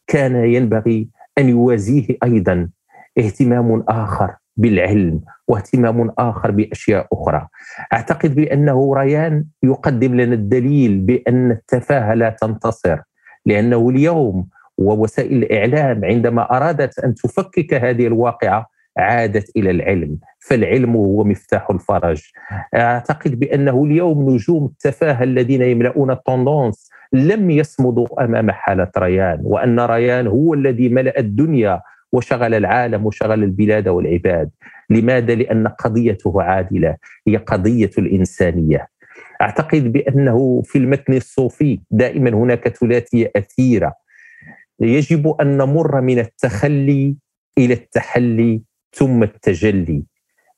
كان 0.07 0.35
ينبغي 0.35 1.09
أن 1.37 1.49
يوازيه 1.49 2.17
أيضا 2.23 2.69
اهتمام 3.17 3.83
آخر 3.89 4.35
بالعلم 4.57 5.21
واهتمام 5.47 6.11
آخر 6.19 6.51
بأشياء 6.51 7.07
أخرى. 7.13 7.47
أعتقد 7.93 8.35
بأنه 8.35 8.93
ريان 8.95 9.45
يقدم 9.63 10.15
لنا 10.21 10.33
الدليل 10.33 10.99
بأن 10.99 11.51
التفاهة 11.51 12.13
لا 12.13 12.29
تنتصر 12.29 12.99
لأنه 13.45 13.89
اليوم 13.89 14.47
ووسائل 14.77 15.43
الإعلام 15.43 16.05
عندما 16.05 16.57
أرادت 16.57 16.99
أن 16.99 17.15
تفكك 17.15 17.73
هذه 17.73 18.07
الواقعة 18.07 18.69
عادت 18.97 19.57
إلى 19.57 19.71
العلم 19.71 20.17
فالعلم 20.39 20.95
هو 20.95 21.23
مفتاح 21.23 21.69
الفرج. 21.69 22.21
أعتقد 22.75 23.39
بأنه 23.39 23.83
اليوم 23.85 24.29
نجوم 24.29 24.65
التفاهة 24.65 25.23
الذين 25.23 25.61
يملؤون 25.61 26.11
ال 26.11 26.20
tendance 26.20 26.89
لم 27.13 27.51
يصمدوا 27.51 28.23
أمام 28.23 28.51
حالة 28.51 28.91
ريان 28.97 29.39
وأن 29.43 29.79
ريان 29.79 30.27
هو 30.27 30.53
الذي 30.53 30.89
ملأ 30.89 31.19
الدنيا 31.19 31.81
وشغل 32.11 32.53
العالم 32.53 33.05
وشغل 33.05 33.43
البلاد 33.43 33.87
والعباد. 33.87 34.49
لماذا؟ 34.89 35.35
لأن 35.35 35.67
قضيته 35.67 36.41
عادلة 36.41 36.95
هي 37.27 37.37
قضية 37.37 37.91
الإنسانية. 37.97 38.87
أعتقد 39.41 39.91
بأنه 39.91 40.61
في 40.65 40.77
المتن 40.77 41.13
الصوفي 41.13 41.79
دائما 41.91 42.29
هناك 42.29 42.67
ثلاثية 42.67 43.31
أثيرة. 43.35 43.93
يجب 44.79 45.35
أن 45.41 45.57
نمر 45.57 46.01
من 46.01 46.19
التخلي 46.19 47.15
إلى 47.57 47.73
التحلي 47.73 48.61
ثم 48.93 49.23
التجلي. 49.23 50.03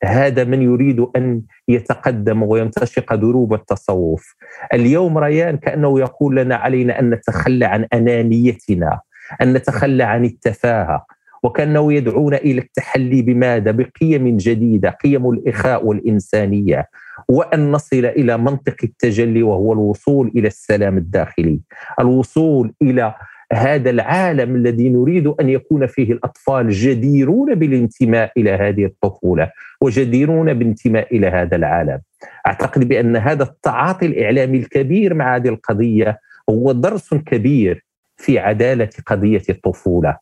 هذا 0.03 0.43
من 0.43 0.61
يريد 0.61 1.05
أن 1.15 1.41
يتقدم 1.67 2.43
ويمتشق 2.43 3.15
دروب 3.15 3.53
التصوف. 3.53 4.35
اليوم 4.73 5.17
ريان 5.17 5.57
كأنه 5.57 5.99
يقول 5.99 6.35
لنا 6.35 6.55
علينا 6.55 6.99
أن 6.99 7.09
نتخلى 7.09 7.65
عن 7.65 7.87
أنانيتنا 7.93 8.99
أن 9.41 9.53
نتخلى 9.53 10.03
عن 10.03 10.25
التفاهة 10.25 11.05
وكأنه 11.43 11.93
يدعونا 11.93 12.37
إلى 12.37 12.61
التحلي 12.61 13.21
بماذا؟ 13.21 13.71
بقيم 13.71 14.37
جديدة، 14.37 14.89
قيم 14.89 15.29
الإخاء 15.29 15.85
والإنسانية، 15.85 16.89
وأن 17.29 17.71
نصل 17.71 18.05
إلى 18.05 18.37
منطق 18.37 18.75
التجلي 18.83 19.43
وهو 19.43 19.73
الوصول 19.73 20.31
إلى 20.35 20.47
السلام 20.47 20.97
الداخلي، 20.97 21.59
الوصول 21.99 22.73
إلى 22.81 23.13
هذا 23.53 23.89
العالم 23.89 24.55
الذي 24.55 24.89
نريد 24.89 25.27
أن 25.27 25.49
يكون 25.49 25.87
فيه 25.87 26.11
الأطفال 26.11 26.69
جديرون 26.69 27.55
بالانتماء 27.55 28.31
إلى 28.37 28.51
هذه 28.51 28.85
الطفولة 28.85 29.51
وجديرون 29.81 30.53
بالانتماء 30.53 31.15
إلى 31.15 31.27
هذا 31.27 31.55
العالم. 31.55 31.99
أعتقد 32.47 32.87
بأن 32.87 33.15
هذا 33.15 33.43
التعاطي 33.43 34.05
الإعلامي 34.05 34.57
الكبير 34.57 35.13
مع 35.13 35.35
هذه 35.35 35.47
القضية 35.47 36.19
هو 36.49 36.71
درس 36.71 37.13
كبير 37.13 37.85
في 38.17 38.39
عدالة 38.39 38.89
قضية 39.05 39.43
الطفولة. 39.49 40.17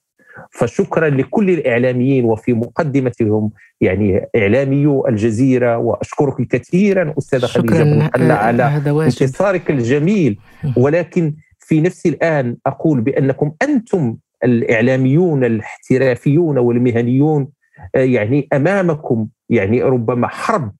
فشكرا 0.51 1.09
لكل 1.09 1.49
الإعلاميين 1.49 2.25
وفي 2.25 2.53
مقدمتهم 2.53 3.51
يعني 3.81 4.25
اعلاميو 4.35 5.07
الجزيرة 5.07 5.77
وأشكرك 5.77 6.47
كثيرا 6.47 7.13
أستاذة 7.17 7.45
خديجة 7.45 8.09
على 8.15 8.81
انتصارك 8.87 9.69
الجميل 9.69 10.37
ولكن 10.77 11.33
في 11.65 11.81
نفس 11.81 12.05
الآن 12.05 12.57
أقول 12.65 13.01
بأنكم 13.01 13.51
أنتم 13.61 14.17
الإعلاميون 14.43 15.43
الاحترافيون 15.43 16.57
والمهنيون 16.57 17.47
آه، 17.95 17.99
يعني 17.99 18.47
أمامكم 18.53 19.27
يعني 19.49 19.83
ربما 19.83 20.27
حرب 20.27 20.71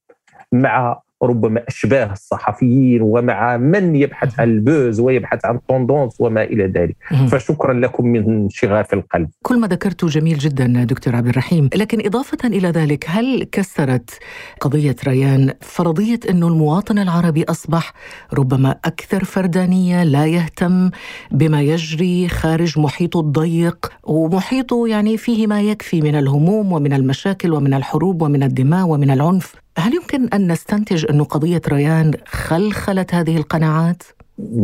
مع 0.52 1.02
ربما 1.26 1.64
أشباه 1.68 2.12
الصحفيين 2.12 3.02
ومع 3.02 3.58
من 3.58 3.96
يبحث 3.96 4.40
عن 4.40 4.50
ال 4.50 4.60
buzz 4.60 5.00
ويبحث 5.00 5.46
عن 5.46 5.60
tendance 5.68 6.16
وما 6.20 6.44
إلى 6.44 6.66
ذلك. 6.68 6.96
فشكرا 7.28 7.74
لكم 7.74 8.08
من 8.08 8.50
شغاف 8.50 8.94
القلب. 8.94 9.30
كل 9.42 9.60
ما 9.60 9.68
ذكرته 9.68 10.08
جميل 10.08 10.38
جدا 10.38 10.84
دكتور 10.84 11.16
عبد 11.16 11.28
الرحيم. 11.28 11.70
لكن 11.76 12.06
إضافة 12.06 12.48
إلى 12.48 12.68
ذلك 12.68 13.06
هل 13.08 13.44
كسرت 13.52 14.20
قضية 14.62 14.96
ريان 15.08 15.54
فرضية 15.62 16.20
إنه 16.30 16.48
المواطن 16.48 17.00
العربي 17.00 17.44
أصبح 17.44 17.94
ربما 18.34 18.76
أكثر 18.86 19.24
فردانية 19.24 20.04
لا 20.04 20.26
يهتم 20.26 20.90
بما 21.32 21.62
يجري 21.62 22.28
خارج 22.28 22.80
محيطه 22.80 23.20
الضيق 23.20 23.92
ومحيطه 24.04 24.88
يعني 24.88 25.18
فيه 25.18 25.48
ما 25.48 25.62
يكفي 25.62 26.02
من 26.02 26.16
الهموم 26.16 26.72
ومن 26.72 26.94
المشاكل 26.94 27.54
ومن 27.54 27.74
الحروب 27.74 28.22
ومن 28.22 28.44
الدماء 28.44 28.88
ومن 28.88 29.12
العنف؟ 29.12 29.65
هل 29.78 29.94
يمكن 29.94 30.28
أن 30.28 30.52
نستنتج 30.52 31.06
أن 31.10 31.24
قضية 31.24 31.62
ريان 31.68 32.12
خلخلت 32.26 33.14
هذه 33.14 33.38
القناعات؟ 33.38 34.04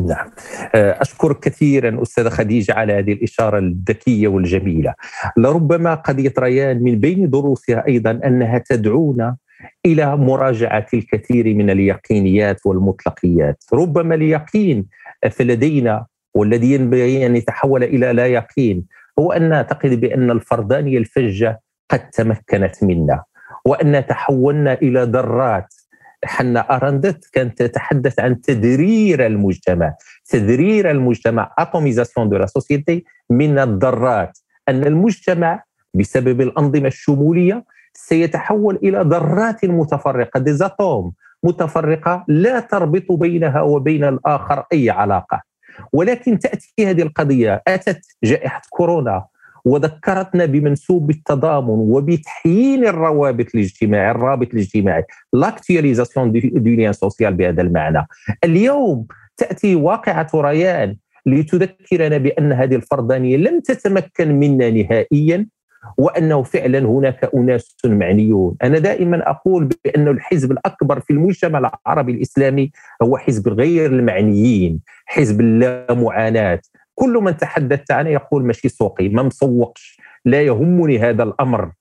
نعم. 0.08 0.32
أشكر 0.76 1.34
كثيرا 1.34 2.02
أستاذة 2.02 2.30
خديجة 2.30 2.74
على 2.74 2.94
هذه 2.94 3.14
الإشارة 3.14 3.60
الذكية 3.60 4.28
والجميلة. 4.28 4.94
لربما 5.38 5.94
قضية 5.94 6.34
ريان 6.40 6.84
من 6.84 7.00
بين 7.00 7.30
دروسها 7.30 7.88
أيضا 7.88 8.12
أنها 8.12 8.58
تدعونا 8.58 9.38
إلى 9.86 10.18
مراجعة 10.18 10.88
الكثير 10.94 11.54
من 11.54 11.70
اليقينيات 11.70 12.66
والمطلقيات. 12.66 13.64
ربما 13.74 14.16
اليقين 14.16 14.86
فلدينا 15.32 16.06
والذي 16.34 16.74
ينبغي 16.74 17.26
أن 17.26 17.36
يتحول 17.36 17.84
إلى 17.84 18.14
لا 18.14 18.28
يقين 18.28 18.86
هو 19.20 19.32
أن 19.32 19.50
نعتقد 19.50 19.90
بأن 19.90 20.32
الفردانية 20.32 20.98
الفجة 20.98 21.62
قد 21.90 22.10
تمكنت 22.10 22.84
منا. 22.84 23.24
وأن 23.66 24.06
تحولنا 24.08 24.74
إلى 24.74 25.04
ذرات. 25.04 25.74
حنا 26.26 26.76
أرندت 26.76 27.26
كانت 27.34 27.64
تتحدث 27.64 28.20
عن 28.20 28.42
تذرير 28.42 29.26
المجتمع. 29.26 29.96
تذرير 30.30 30.92
المجتمع 30.92 31.54
atomisation 31.58 32.30
de 32.30 32.38
la 32.38 32.46
société 32.46 33.06
من 33.30 33.60
الذرات. 33.60 34.38
أن 34.70 34.84
المجتمع 34.84 35.64
بسبب 35.94 36.42
الأنظمة 36.42 36.88
الشمولية 36.88 37.66
سيتحول 37.94 38.76
إلى 38.84 39.02
ذرات 39.02 39.66
متفرقة 39.66 40.40
des 40.40 40.64
atomes 40.64 41.14
متفرقة 41.44 42.26
لا 42.28 42.60
تربط 42.60 43.12
بينها 43.12 43.62
وبين 43.62 44.04
الآخر 44.04 44.64
أي 44.74 44.90
علاقة. 44.90 45.42
ولكن 45.94 46.40
تأتي 46.40 46.74
هذه 46.80 47.02
القضية 47.02 47.62
أتت 47.68 48.02
جائحة 48.24 48.62
كورونا. 48.70 49.26
وذكرتنا 49.66 50.46
بمنسوب 50.46 51.10
التضامن 51.10 51.70
وبتحيين 51.70 52.86
الروابط 52.86 53.46
الاجتماعيه 53.56 54.12
الرابط 54.12 54.54
الاجتماعي 54.54 55.04
l'actualisation 55.34 56.32
du 56.32 56.70
lien 56.70 56.94
social 56.94 57.34
بهذا 57.34 57.62
المعنى. 57.62 58.08
اليوم 58.44 59.06
تأتي 59.38 59.76
واقعة 59.76 60.28
ريان 60.36 60.96
لتذكرنا 61.26 62.18
بان 62.18 62.52
هذه 62.52 62.76
الفردانية 62.76 63.38
لم 63.38 63.60
تتمكن 63.60 64.40
منا 64.40 64.70
نهائيا 64.70 65.48
وأنه 65.98 66.44
فعلا 66.44 66.80
هناك 66.80 67.30
أناس 67.36 67.78
معنيون، 67.86 68.56
أنا 68.64 68.80
دائما 68.80 69.30
أقول 69.30 69.70
بأن 69.86 70.08
الحزب 70.08 70.52
الأكبر 70.52 71.00
في 71.00 71.14
المجتمع 71.14 71.60
العربي 71.86 72.12
الإسلامي 72.12 72.72
هو 73.04 73.18
حزب 73.18 73.50
غير 73.50 73.92
المعنيين، 73.92 74.80
حزب 75.06 75.42
اللامعاناة، 75.42 76.62
كل 77.02 77.14
من 77.14 77.38
تحدثت 77.38 77.92
عنه 77.92 78.10
يقول 78.10 78.46
ماشي 78.46 78.70
سوقي 78.70 79.10
ما 79.10 79.24
مسوقش 79.24 80.00
لا 80.26 80.42
يهمني 80.42 81.00
هذا 81.00 81.24
الأمر. 81.24 81.72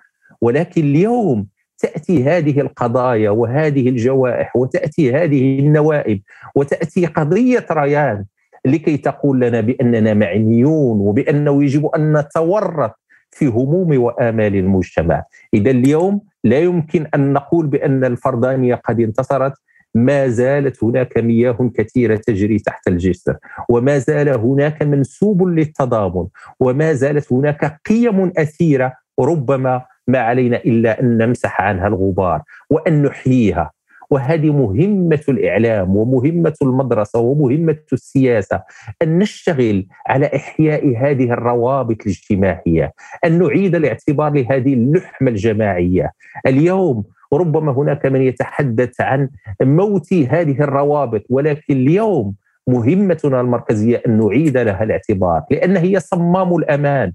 ولكن 0.41 0.81
اليوم 0.81 1.47
تأتي 1.79 2.25
هذه 2.25 2.61
القضايا 2.61 3.31
وهذه 3.31 3.89
الجوائح 3.89 4.57
وتأتي 4.57 5.13
هذه 5.15 5.59
النوائب 5.59 6.21
وتأتي 6.55 7.07
قضية 7.07 7.67
ريان 7.71 8.25
لكي 8.65 8.97
تقول 8.97 9.41
لنا 9.41 9.61
بأننا 9.61 10.15
معنيون 10.15 11.01
وبأنه 11.01 11.65
يجب 11.65 11.87
أن 11.87 12.17
نتورط 12.17 12.95
في 13.31 13.47
هموم 13.47 14.03
وآمال 14.03 14.57
المجتمع. 14.57 15.25
إذا 15.55 15.71
اليوم 15.71 16.21
لا 16.45 16.59
يمكن 16.59 17.07
أن 17.15 17.33
نقول 17.33 17.67
بأن 17.67 18.05
الفردانيه 18.05 18.75
قد 18.75 19.01
انتصرت 19.01 19.53
ما 19.95 20.29
زالت 20.29 20.85
هناك 20.85 21.19
مياه 21.19 21.71
كثيرة 21.75 22.17
تجري 22.17 22.59
تحت 22.59 22.89
الجسر 22.89 23.37
وما 23.69 23.99
زال 23.99 24.29
هناك 24.29 24.83
منسوب 24.83 25.49
للتضامن 25.49 26.27
وما 26.61 26.93
زالت 26.93 27.33
هناك 27.33 27.81
قيم 27.87 28.33
أثيرة 28.39 28.93
ربما 29.21 29.83
ما 30.09 30.19
علينا 30.19 30.57
إلا 30.57 31.01
أن 31.01 31.19
نمسح 31.19 31.61
عنها 31.61 31.87
الغبار 31.87 32.43
وأن 32.71 33.03
نحييها. 33.03 33.71
وهذه 34.11 34.51
مهمة 34.51 35.21
الإعلام 35.29 35.97
ومهمة 35.97 36.55
المدرسة 36.63 37.19
ومهمة 37.19 37.79
السياسة 37.93 38.63
أن 39.03 39.19
نشتغل 39.19 39.87
على 40.07 40.31
إحياء 40.37 40.97
هذه 40.97 41.33
الروابط 41.33 41.97
الاجتماعية 42.03 42.93
أن 43.25 43.39
نعيد 43.39 43.75
الاعتبار 43.75 44.33
لهذه 44.33 44.75
اللحمة 44.75 45.31
الجماعية. 45.31 46.13
اليوم 46.47 47.05
ربما 47.33 47.73
هناك 47.73 48.07
من 48.07 48.23
يتحدث 48.23 49.01
عن 49.01 49.29
موت 49.63 50.13
هذه 50.13 50.61
الروابط 50.61 51.23
ولكن 51.31 51.75
اليوم 51.75 52.35
مهمتنا 52.67 53.41
المركزية 53.41 54.03
أن 54.07 54.19
نعيد 54.19 54.59
لها 54.59 54.83
الاعتبار 54.83 55.43
لأن 55.51 55.77
هي 55.77 56.01
صمام 56.01 56.57
الأمان. 56.57 57.13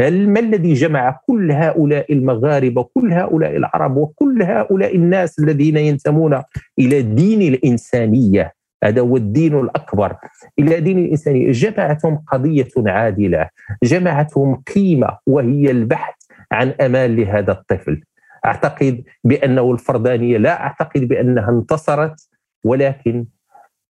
ما 0.00 0.40
الذي 0.40 0.72
جمع 0.72 1.20
كل 1.26 1.52
هؤلاء 1.52 2.12
المغاربة 2.12 2.82
كل 2.94 3.12
هؤلاء 3.12 3.56
العرب 3.56 3.96
وكل 3.96 4.42
هؤلاء 4.42 4.96
الناس 4.96 5.38
الذين 5.38 5.76
ينتمون 5.76 6.42
إلى 6.78 7.02
دين 7.02 7.42
الإنسانية. 7.42 8.52
هذا 8.84 9.00
هو 9.00 9.16
الدين 9.16 9.60
الأكبر. 9.60 10.16
إلى 10.58 10.80
دين 10.80 10.98
الإنسانية. 10.98 11.52
جمعتهم 11.52 12.16
قضية 12.16 12.68
عادلة. 12.86 13.48
جمعتهم 13.84 14.62
قيمة 14.74 15.18
وهي 15.26 15.70
البحث 15.70 16.14
عن 16.52 16.68
أمان 16.80 17.16
لهذا 17.16 17.52
الطفل. 17.52 18.02
أعتقد 18.46 19.02
بأنه 19.24 19.72
الفردانية 19.72 20.38
لا 20.38 20.60
أعتقد 20.60 21.00
بأنها 21.00 21.50
انتصرت 21.50 22.28
ولكن 22.64 23.26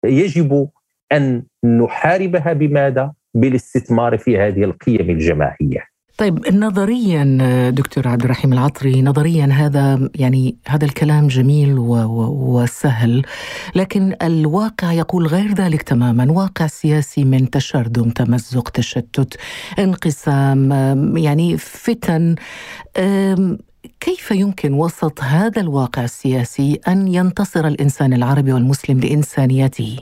يجب 0.04 0.68
أن 1.12 1.42
نحاربها 1.64 2.52
بماذا؟ 2.52 3.12
بالاستثمار 3.34 4.18
في 4.18 4.38
هذه 4.38 4.64
القيم 4.64 5.10
الجماعية. 5.10 5.94
طيب 6.18 6.54
نظريا 6.54 7.38
دكتور 7.70 8.08
عبد 8.08 8.24
الرحيم 8.24 8.52
العطري 8.52 9.02
نظريا 9.02 9.46
هذا 9.46 10.10
يعني 10.14 10.56
هذا 10.66 10.84
الكلام 10.84 11.26
جميل 11.26 11.74
وسهل 11.78 13.22
لكن 13.74 14.16
الواقع 14.22 14.92
يقول 14.92 15.26
غير 15.26 15.54
ذلك 15.54 15.82
تماما 15.82 16.32
واقع 16.32 16.66
سياسي 16.66 17.24
من 17.24 17.50
تشرذم 17.50 18.10
تمزق 18.10 18.68
تشتت 18.68 19.36
انقسام 19.78 20.72
يعني 21.16 21.56
فتن 21.56 22.34
كيف 24.00 24.30
يمكن 24.30 24.72
وسط 24.72 25.22
هذا 25.22 25.60
الواقع 25.60 26.04
السياسي 26.04 26.80
أن 26.88 27.08
ينتصر 27.08 27.66
الإنسان 27.66 28.12
العربي 28.12 28.52
والمسلم 28.52 29.00
لانسانيته؟ 29.00 29.98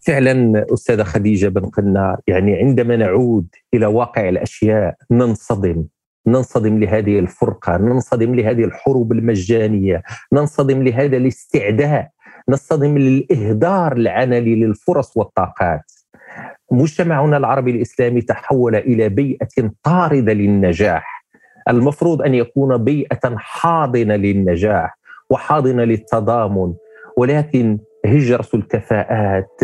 فعلا 0.00 0.66
أستاذة 0.74 1.02
خديجة 1.02 1.48
بن 1.48 1.60
قنا 1.66 2.18
يعني 2.26 2.56
عندما 2.56 2.96
نعود 2.96 3.46
إلى 3.74 3.86
واقع 3.86 4.28
الأشياء 4.28 4.94
ننصدم 5.10 5.84
ننصدم 6.26 6.78
لهذه 6.78 7.18
الفرقة، 7.18 7.76
ننصدم 7.76 8.34
لهذه 8.34 8.64
الحروب 8.64 9.12
المجانية، 9.12 10.02
ننصدم 10.32 10.82
لهذا 10.82 11.16
الاستعداء، 11.16 12.10
نصطدم 12.48 12.98
للإهدار 12.98 13.92
العنلي 13.92 14.54
للفرص 14.54 15.16
والطاقات. 15.16 15.92
مجتمعنا 16.72 17.36
العربي 17.36 17.70
الإسلامي 17.70 18.20
تحول 18.20 18.76
إلى 18.76 19.08
بيئة 19.08 19.70
طاردة 19.82 20.32
للنجاح. 20.32 21.24
المفروض 21.68 22.22
أن 22.22 22.34
يكون 22.34 22.76
بيئة 22.76 23.34
حاضنة 23.36 24.16
للنجاح 24.16 24.98
وحاضنة 25.30 25.84
للتضامن 25.84 26.74
ولكن 27.16 27.78
هجرة 28.06 28.46
الكفاءات. 28.54 29.60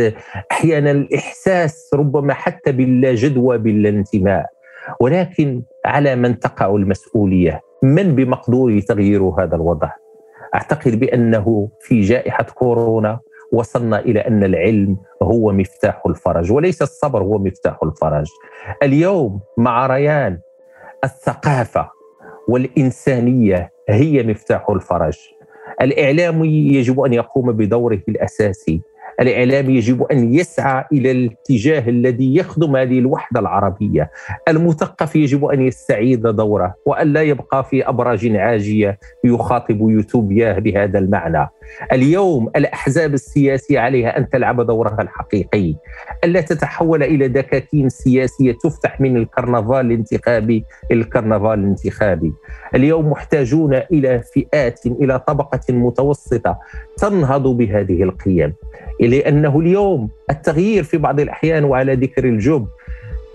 أحيانا 0.52 0.90
الإحساس 0.90 1.90
ربما 1.94 2.34
حتى 2.34 2.72
باللا 2.72 3.14
جدوى 3.14 3.58
باللا 3.58 3.88
انتماء. 3.88 4.46
ولكن 5.00 5.62
على 5.84 6.16
من 6.16 6.38
تقع 6.38 6.66
المسؤولية؟ 6.66 7.60
من 7.82 8.14
بمقدور 8.14 8.80
تغيير 8.80 9.22
هذا 9.22 9.56
الوضع؟ 9.56 9.90
أعتقد 10.54 11.00
بأنه 11.00 11.68
في 11.80 12.00
جائحة 12.00 12.44
كورونا 12.44 13.20
وصلنا 13.52 13.98
إلى 13.98 14.20
أن 14.20 14.44
العلم 14.44 14.96
هو 15.22 15.52
مفتاح 15.52 16.02
الفرج 16.06 16.52
وليس 16.52 16.82
الصبر 16.82 17.22
هو 17.22 17.38
مفتاح 17.38 17.78
الفرج. 17.82 18.26
اليوم 18.82 19.40
مع 19.58 19.86
ريان 19.86 20.38
الثقافة 21.04 21.90
والإنسانية 22.48 23.70
هي 23.88 24.22
مفتاح 24.22 24.70
الفرج. 24.70 25.18
الإعلام 25.80 26.44
يجب 26.44 27.00
أن 27.00 27.12
يقوم 27.12 27.52
بدوره 27.52 28.02
الأساسي. 28.08 28.80
الإعلام 29.20 29.70
يجب 29.70 30.02
أن 30.02 30.34
يسعى 30.34 30.84
إلى 30.92 31.10
الاتجاه 31.10 31.88
الذي 31.88 32.36
يخدم 32.36 32.76
هذه 32.76 32.98
الوحدة 32.98 33.40
العربية. 33.40 34.10
المثقف 34.48 35.16
يجب 35.16 35.44
أن 35.44 35.60
يستعيد 35.60 36.22
دوره 36.22 36.74
وأن 36.86 37.12
لا 37.12 37.22
يبقى 37.22 37.64
في 37.64 37.88
أبراج 37.88 38.36
عاجية 38.36 38.98
يخاطب 39.24 39.80
يوتوبياه 39.80 40.58
بهذا 40.58 40.98
المعنى. 40.98 41.48
اليوم 41.92 42.50
الأحزاب 42.56 43.14
السياسية 43.14 43.80
عليها 43.80 44.18
أن 44.18 44.28
تلعب 44.30 44.60
دورها 44.66 45.02
الحقيقي. 45.02 45.74
ألا 46.24 46.40
تتحول 46.40 47.02
إلى 47.02 47.28
دكاكين 47.28 47.88
سياسية 47.88 48.52
تفتح 48.52 49.00
من 49.00 49.16
الكرنفال 49.16 49.86
الانتخابي 49.86 50.64
الكرنفال 50.90 51.58
الانتخابي. 51.58 52.32
اليوم 52.74 53.10
محتاجون 53.10 53.74
إلى 53.74 54.22
فئات 54.34 54.86
إلى 54.86 55.18
طبقة 55.18 55.60
متوسطة 55.68 56.58
تنهض 56.96 57.42
بهذه 57.48 58.02
القيم. 58.02 58.54
لأنه 59.06 59.60
اليوم 59.60 60.08
التغيير 60.30 60.82
في 60.82 60.98
بعض 60.98 61.20
الأحيان 61.20 61.64
وعلى 61.64 61.94
ذكر 61.94 62.24
الجب. 62.24 62.66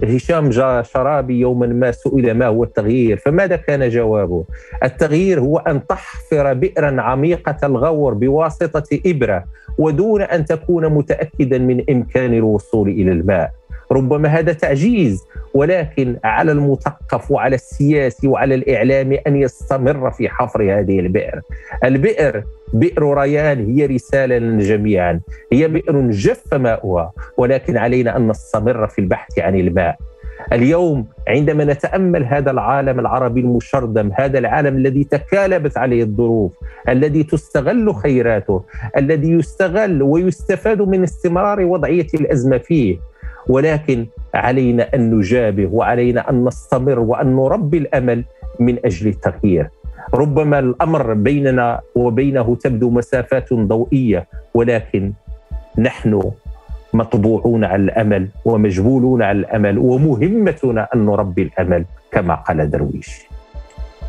هشام 0.04 0.52
شرابي 0.82 1.40
يوما 1.40 1.68
ما 1.68 1.92
سئل 1.92 2.34
ما 2.34 2.48
هو 2.48 2.64
التغيير 2.64 3.18
فماذا 3.18 3.56
كان 3.56 3.90
جوابه؟ 3.90 4.44
التغيير 4.84 5.40
هو 5.40 5.58
أن 5.58 5.88
تحفر 5.88 6.54
بئرا 6.54 7.02
عميقة 7.02 7.58
الغور 7.64 8.14
بواسطة 8.14 9.00
إبرة 9.06 9.44
ودون 9.78 10.22
أن 10.22 10.46
تكون 10.46 10.90
متأكدا 10.90 11.58
من 11.58 11.84
إمكان 11.90 12.34
الوصول 12.34 12.90
إلى 12.90 13.12
الماء. 13.12 13.52
ربما 13.92 14.30
هذا 14.30 14.54
تعجيز 14.54 15.24
ولكن 15.54 16.18
على 16.24 16.52
المثقف 16.52 17.32
وعلى 17.32 17.56
السياسي 17.56 18.28
وعلى 18.28 18.56
الإعلام 18.56 19.18
أن 19.28 19.36
يستمر 19.36 20.12
في 20.12 20.30
حفر 20.30 20.80
هذه 20.80 21.00
البئر. 21.00 21.42
البئر 21.84 22.44
بئر 22.74 23.18
ريان 23.18 23.66
هي 23.66 23.86
رسالة 23.86 24.38
لنا 24.38 24.64
جميعا، 24.64 25.20
هي 25.54 25.68
بئر 25.68 26.12
جف 26.12 26.54
ماؤها 26.54 27.12
ولكن 27.38 27.78
علينا 27.78 28.18
أن 28.18 28.28
نستمر 28.28 28.88
في 28.88 29.00
البحث 29.00 29.40
عن 29.40 29.56
الماء. 29.56 29.98
اليوم 30.54 31.06
عندما 31.28 31.66
نتأمل 31.66 32.26
هذا 32.26 32.52
العالم 32.52 33.00
العربي 33.00 33.40
المشردم، 33.40 34.12
هذا 34.16 34.40
العالم 34.40 34.78
الذي 34.78 35.04
تكالبت 35.04 35.78
عليه 35.78 36.04
الظروف، 36.04 36.52
الذي 36.90 37.24
تستغل 37.24 37.96
خيراته، 37.96 38.64
الذي 38.98 39.32
يستغل 39.32 40.04
ويستفاد 40.04 40.82
من 40.82 41.04
استمرار 41.04 41.62
وضعية 41.62 42.08
الأزمة 42.14 42.58
فيه، 42.58 42.98
ولكن 43.48 44.06
علينا 44.34 44.96
أن 44.96 45.12
نجابه 45.16 45.70
وعلينا 45.72 46.30
أن 46.30 46.46
نستمر 46.46 47.00
وأن 47.00 47.36
نربي 47.36 47.78
الأمل 47.78 48.24
من 48.60 48.78
أجل 48.86 49.08
التغيير. 49.08 49.70
ربما 50.14 50.60
الأمر 50.60 51.14
بيننا 51.14 51.80
وبينه 51.96 52.56
تبدو 52.56 52.90
مسافات 52.90 53.54
ضوئية 53.54 54.28
ولكن 54.54 55.12
نحن 55.78 56.32
مطبوعون 56.94 57.64
على 57.64 57.84
الأمل 57.84 58.28
ومجبولون 58.46 59.22
على 59.22 59.40
الأمل 59.40 59.78
ومهمتنا 59.78 60.88
أن 60.96 61.06
نربي 61.06 61.42
الأمل 61.42 61.86
كما 62.12 62.36
قال 62.36 62.70
درويش. 62.72 63.31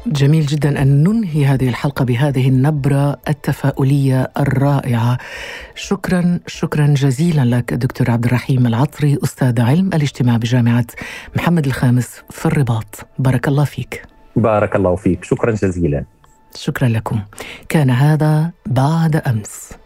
جميل 0.07 0.47
جدا 0.47 0.83
أن 0.83 1.05
ننهي 1.05 1.47
هذه 1.47 1.69
الحلقة 1.69 2.05
بهذه 2.05 2.49
النبرة 2.49 3.17
التفاؤلية 3.29 4.31
الرائعة. 4.39 5.19
شكرا 5.75 6.41
شكرا 6.47 6.87
جزيلا 6.87 7.57
لك 7.57 7.75
دكتور 7.75 8.11
عبد 8.11 8.25
الرحيم 8.25 8.67
العطري 8.67 9.19
أستاذ 9.25 9.61
علم 9.61 9.87
الاجتماع 9.87 10.37
بجامعة 10.37 10.87
محمد 11.37 11.67
الخامس 11.67 12.23
في 12.31 12.47
الرباط. 12.47 13.07
بارك 13.19 13.49
الله 13.49 13.65
فيك. 13.65 14.03
بارك 14.37 14.77
الله 14.77 14.97
فيك، 14.97 15.25
شكرا 15.25 15.51
جزيلا. 15.51 16.05
شكرا 16.55 16.89
لكم. 16.89 17.21
كان 17.69 17.91
هذا 17.91 18.51
بعد 18.67 19.17
أمس. 19.17 19.82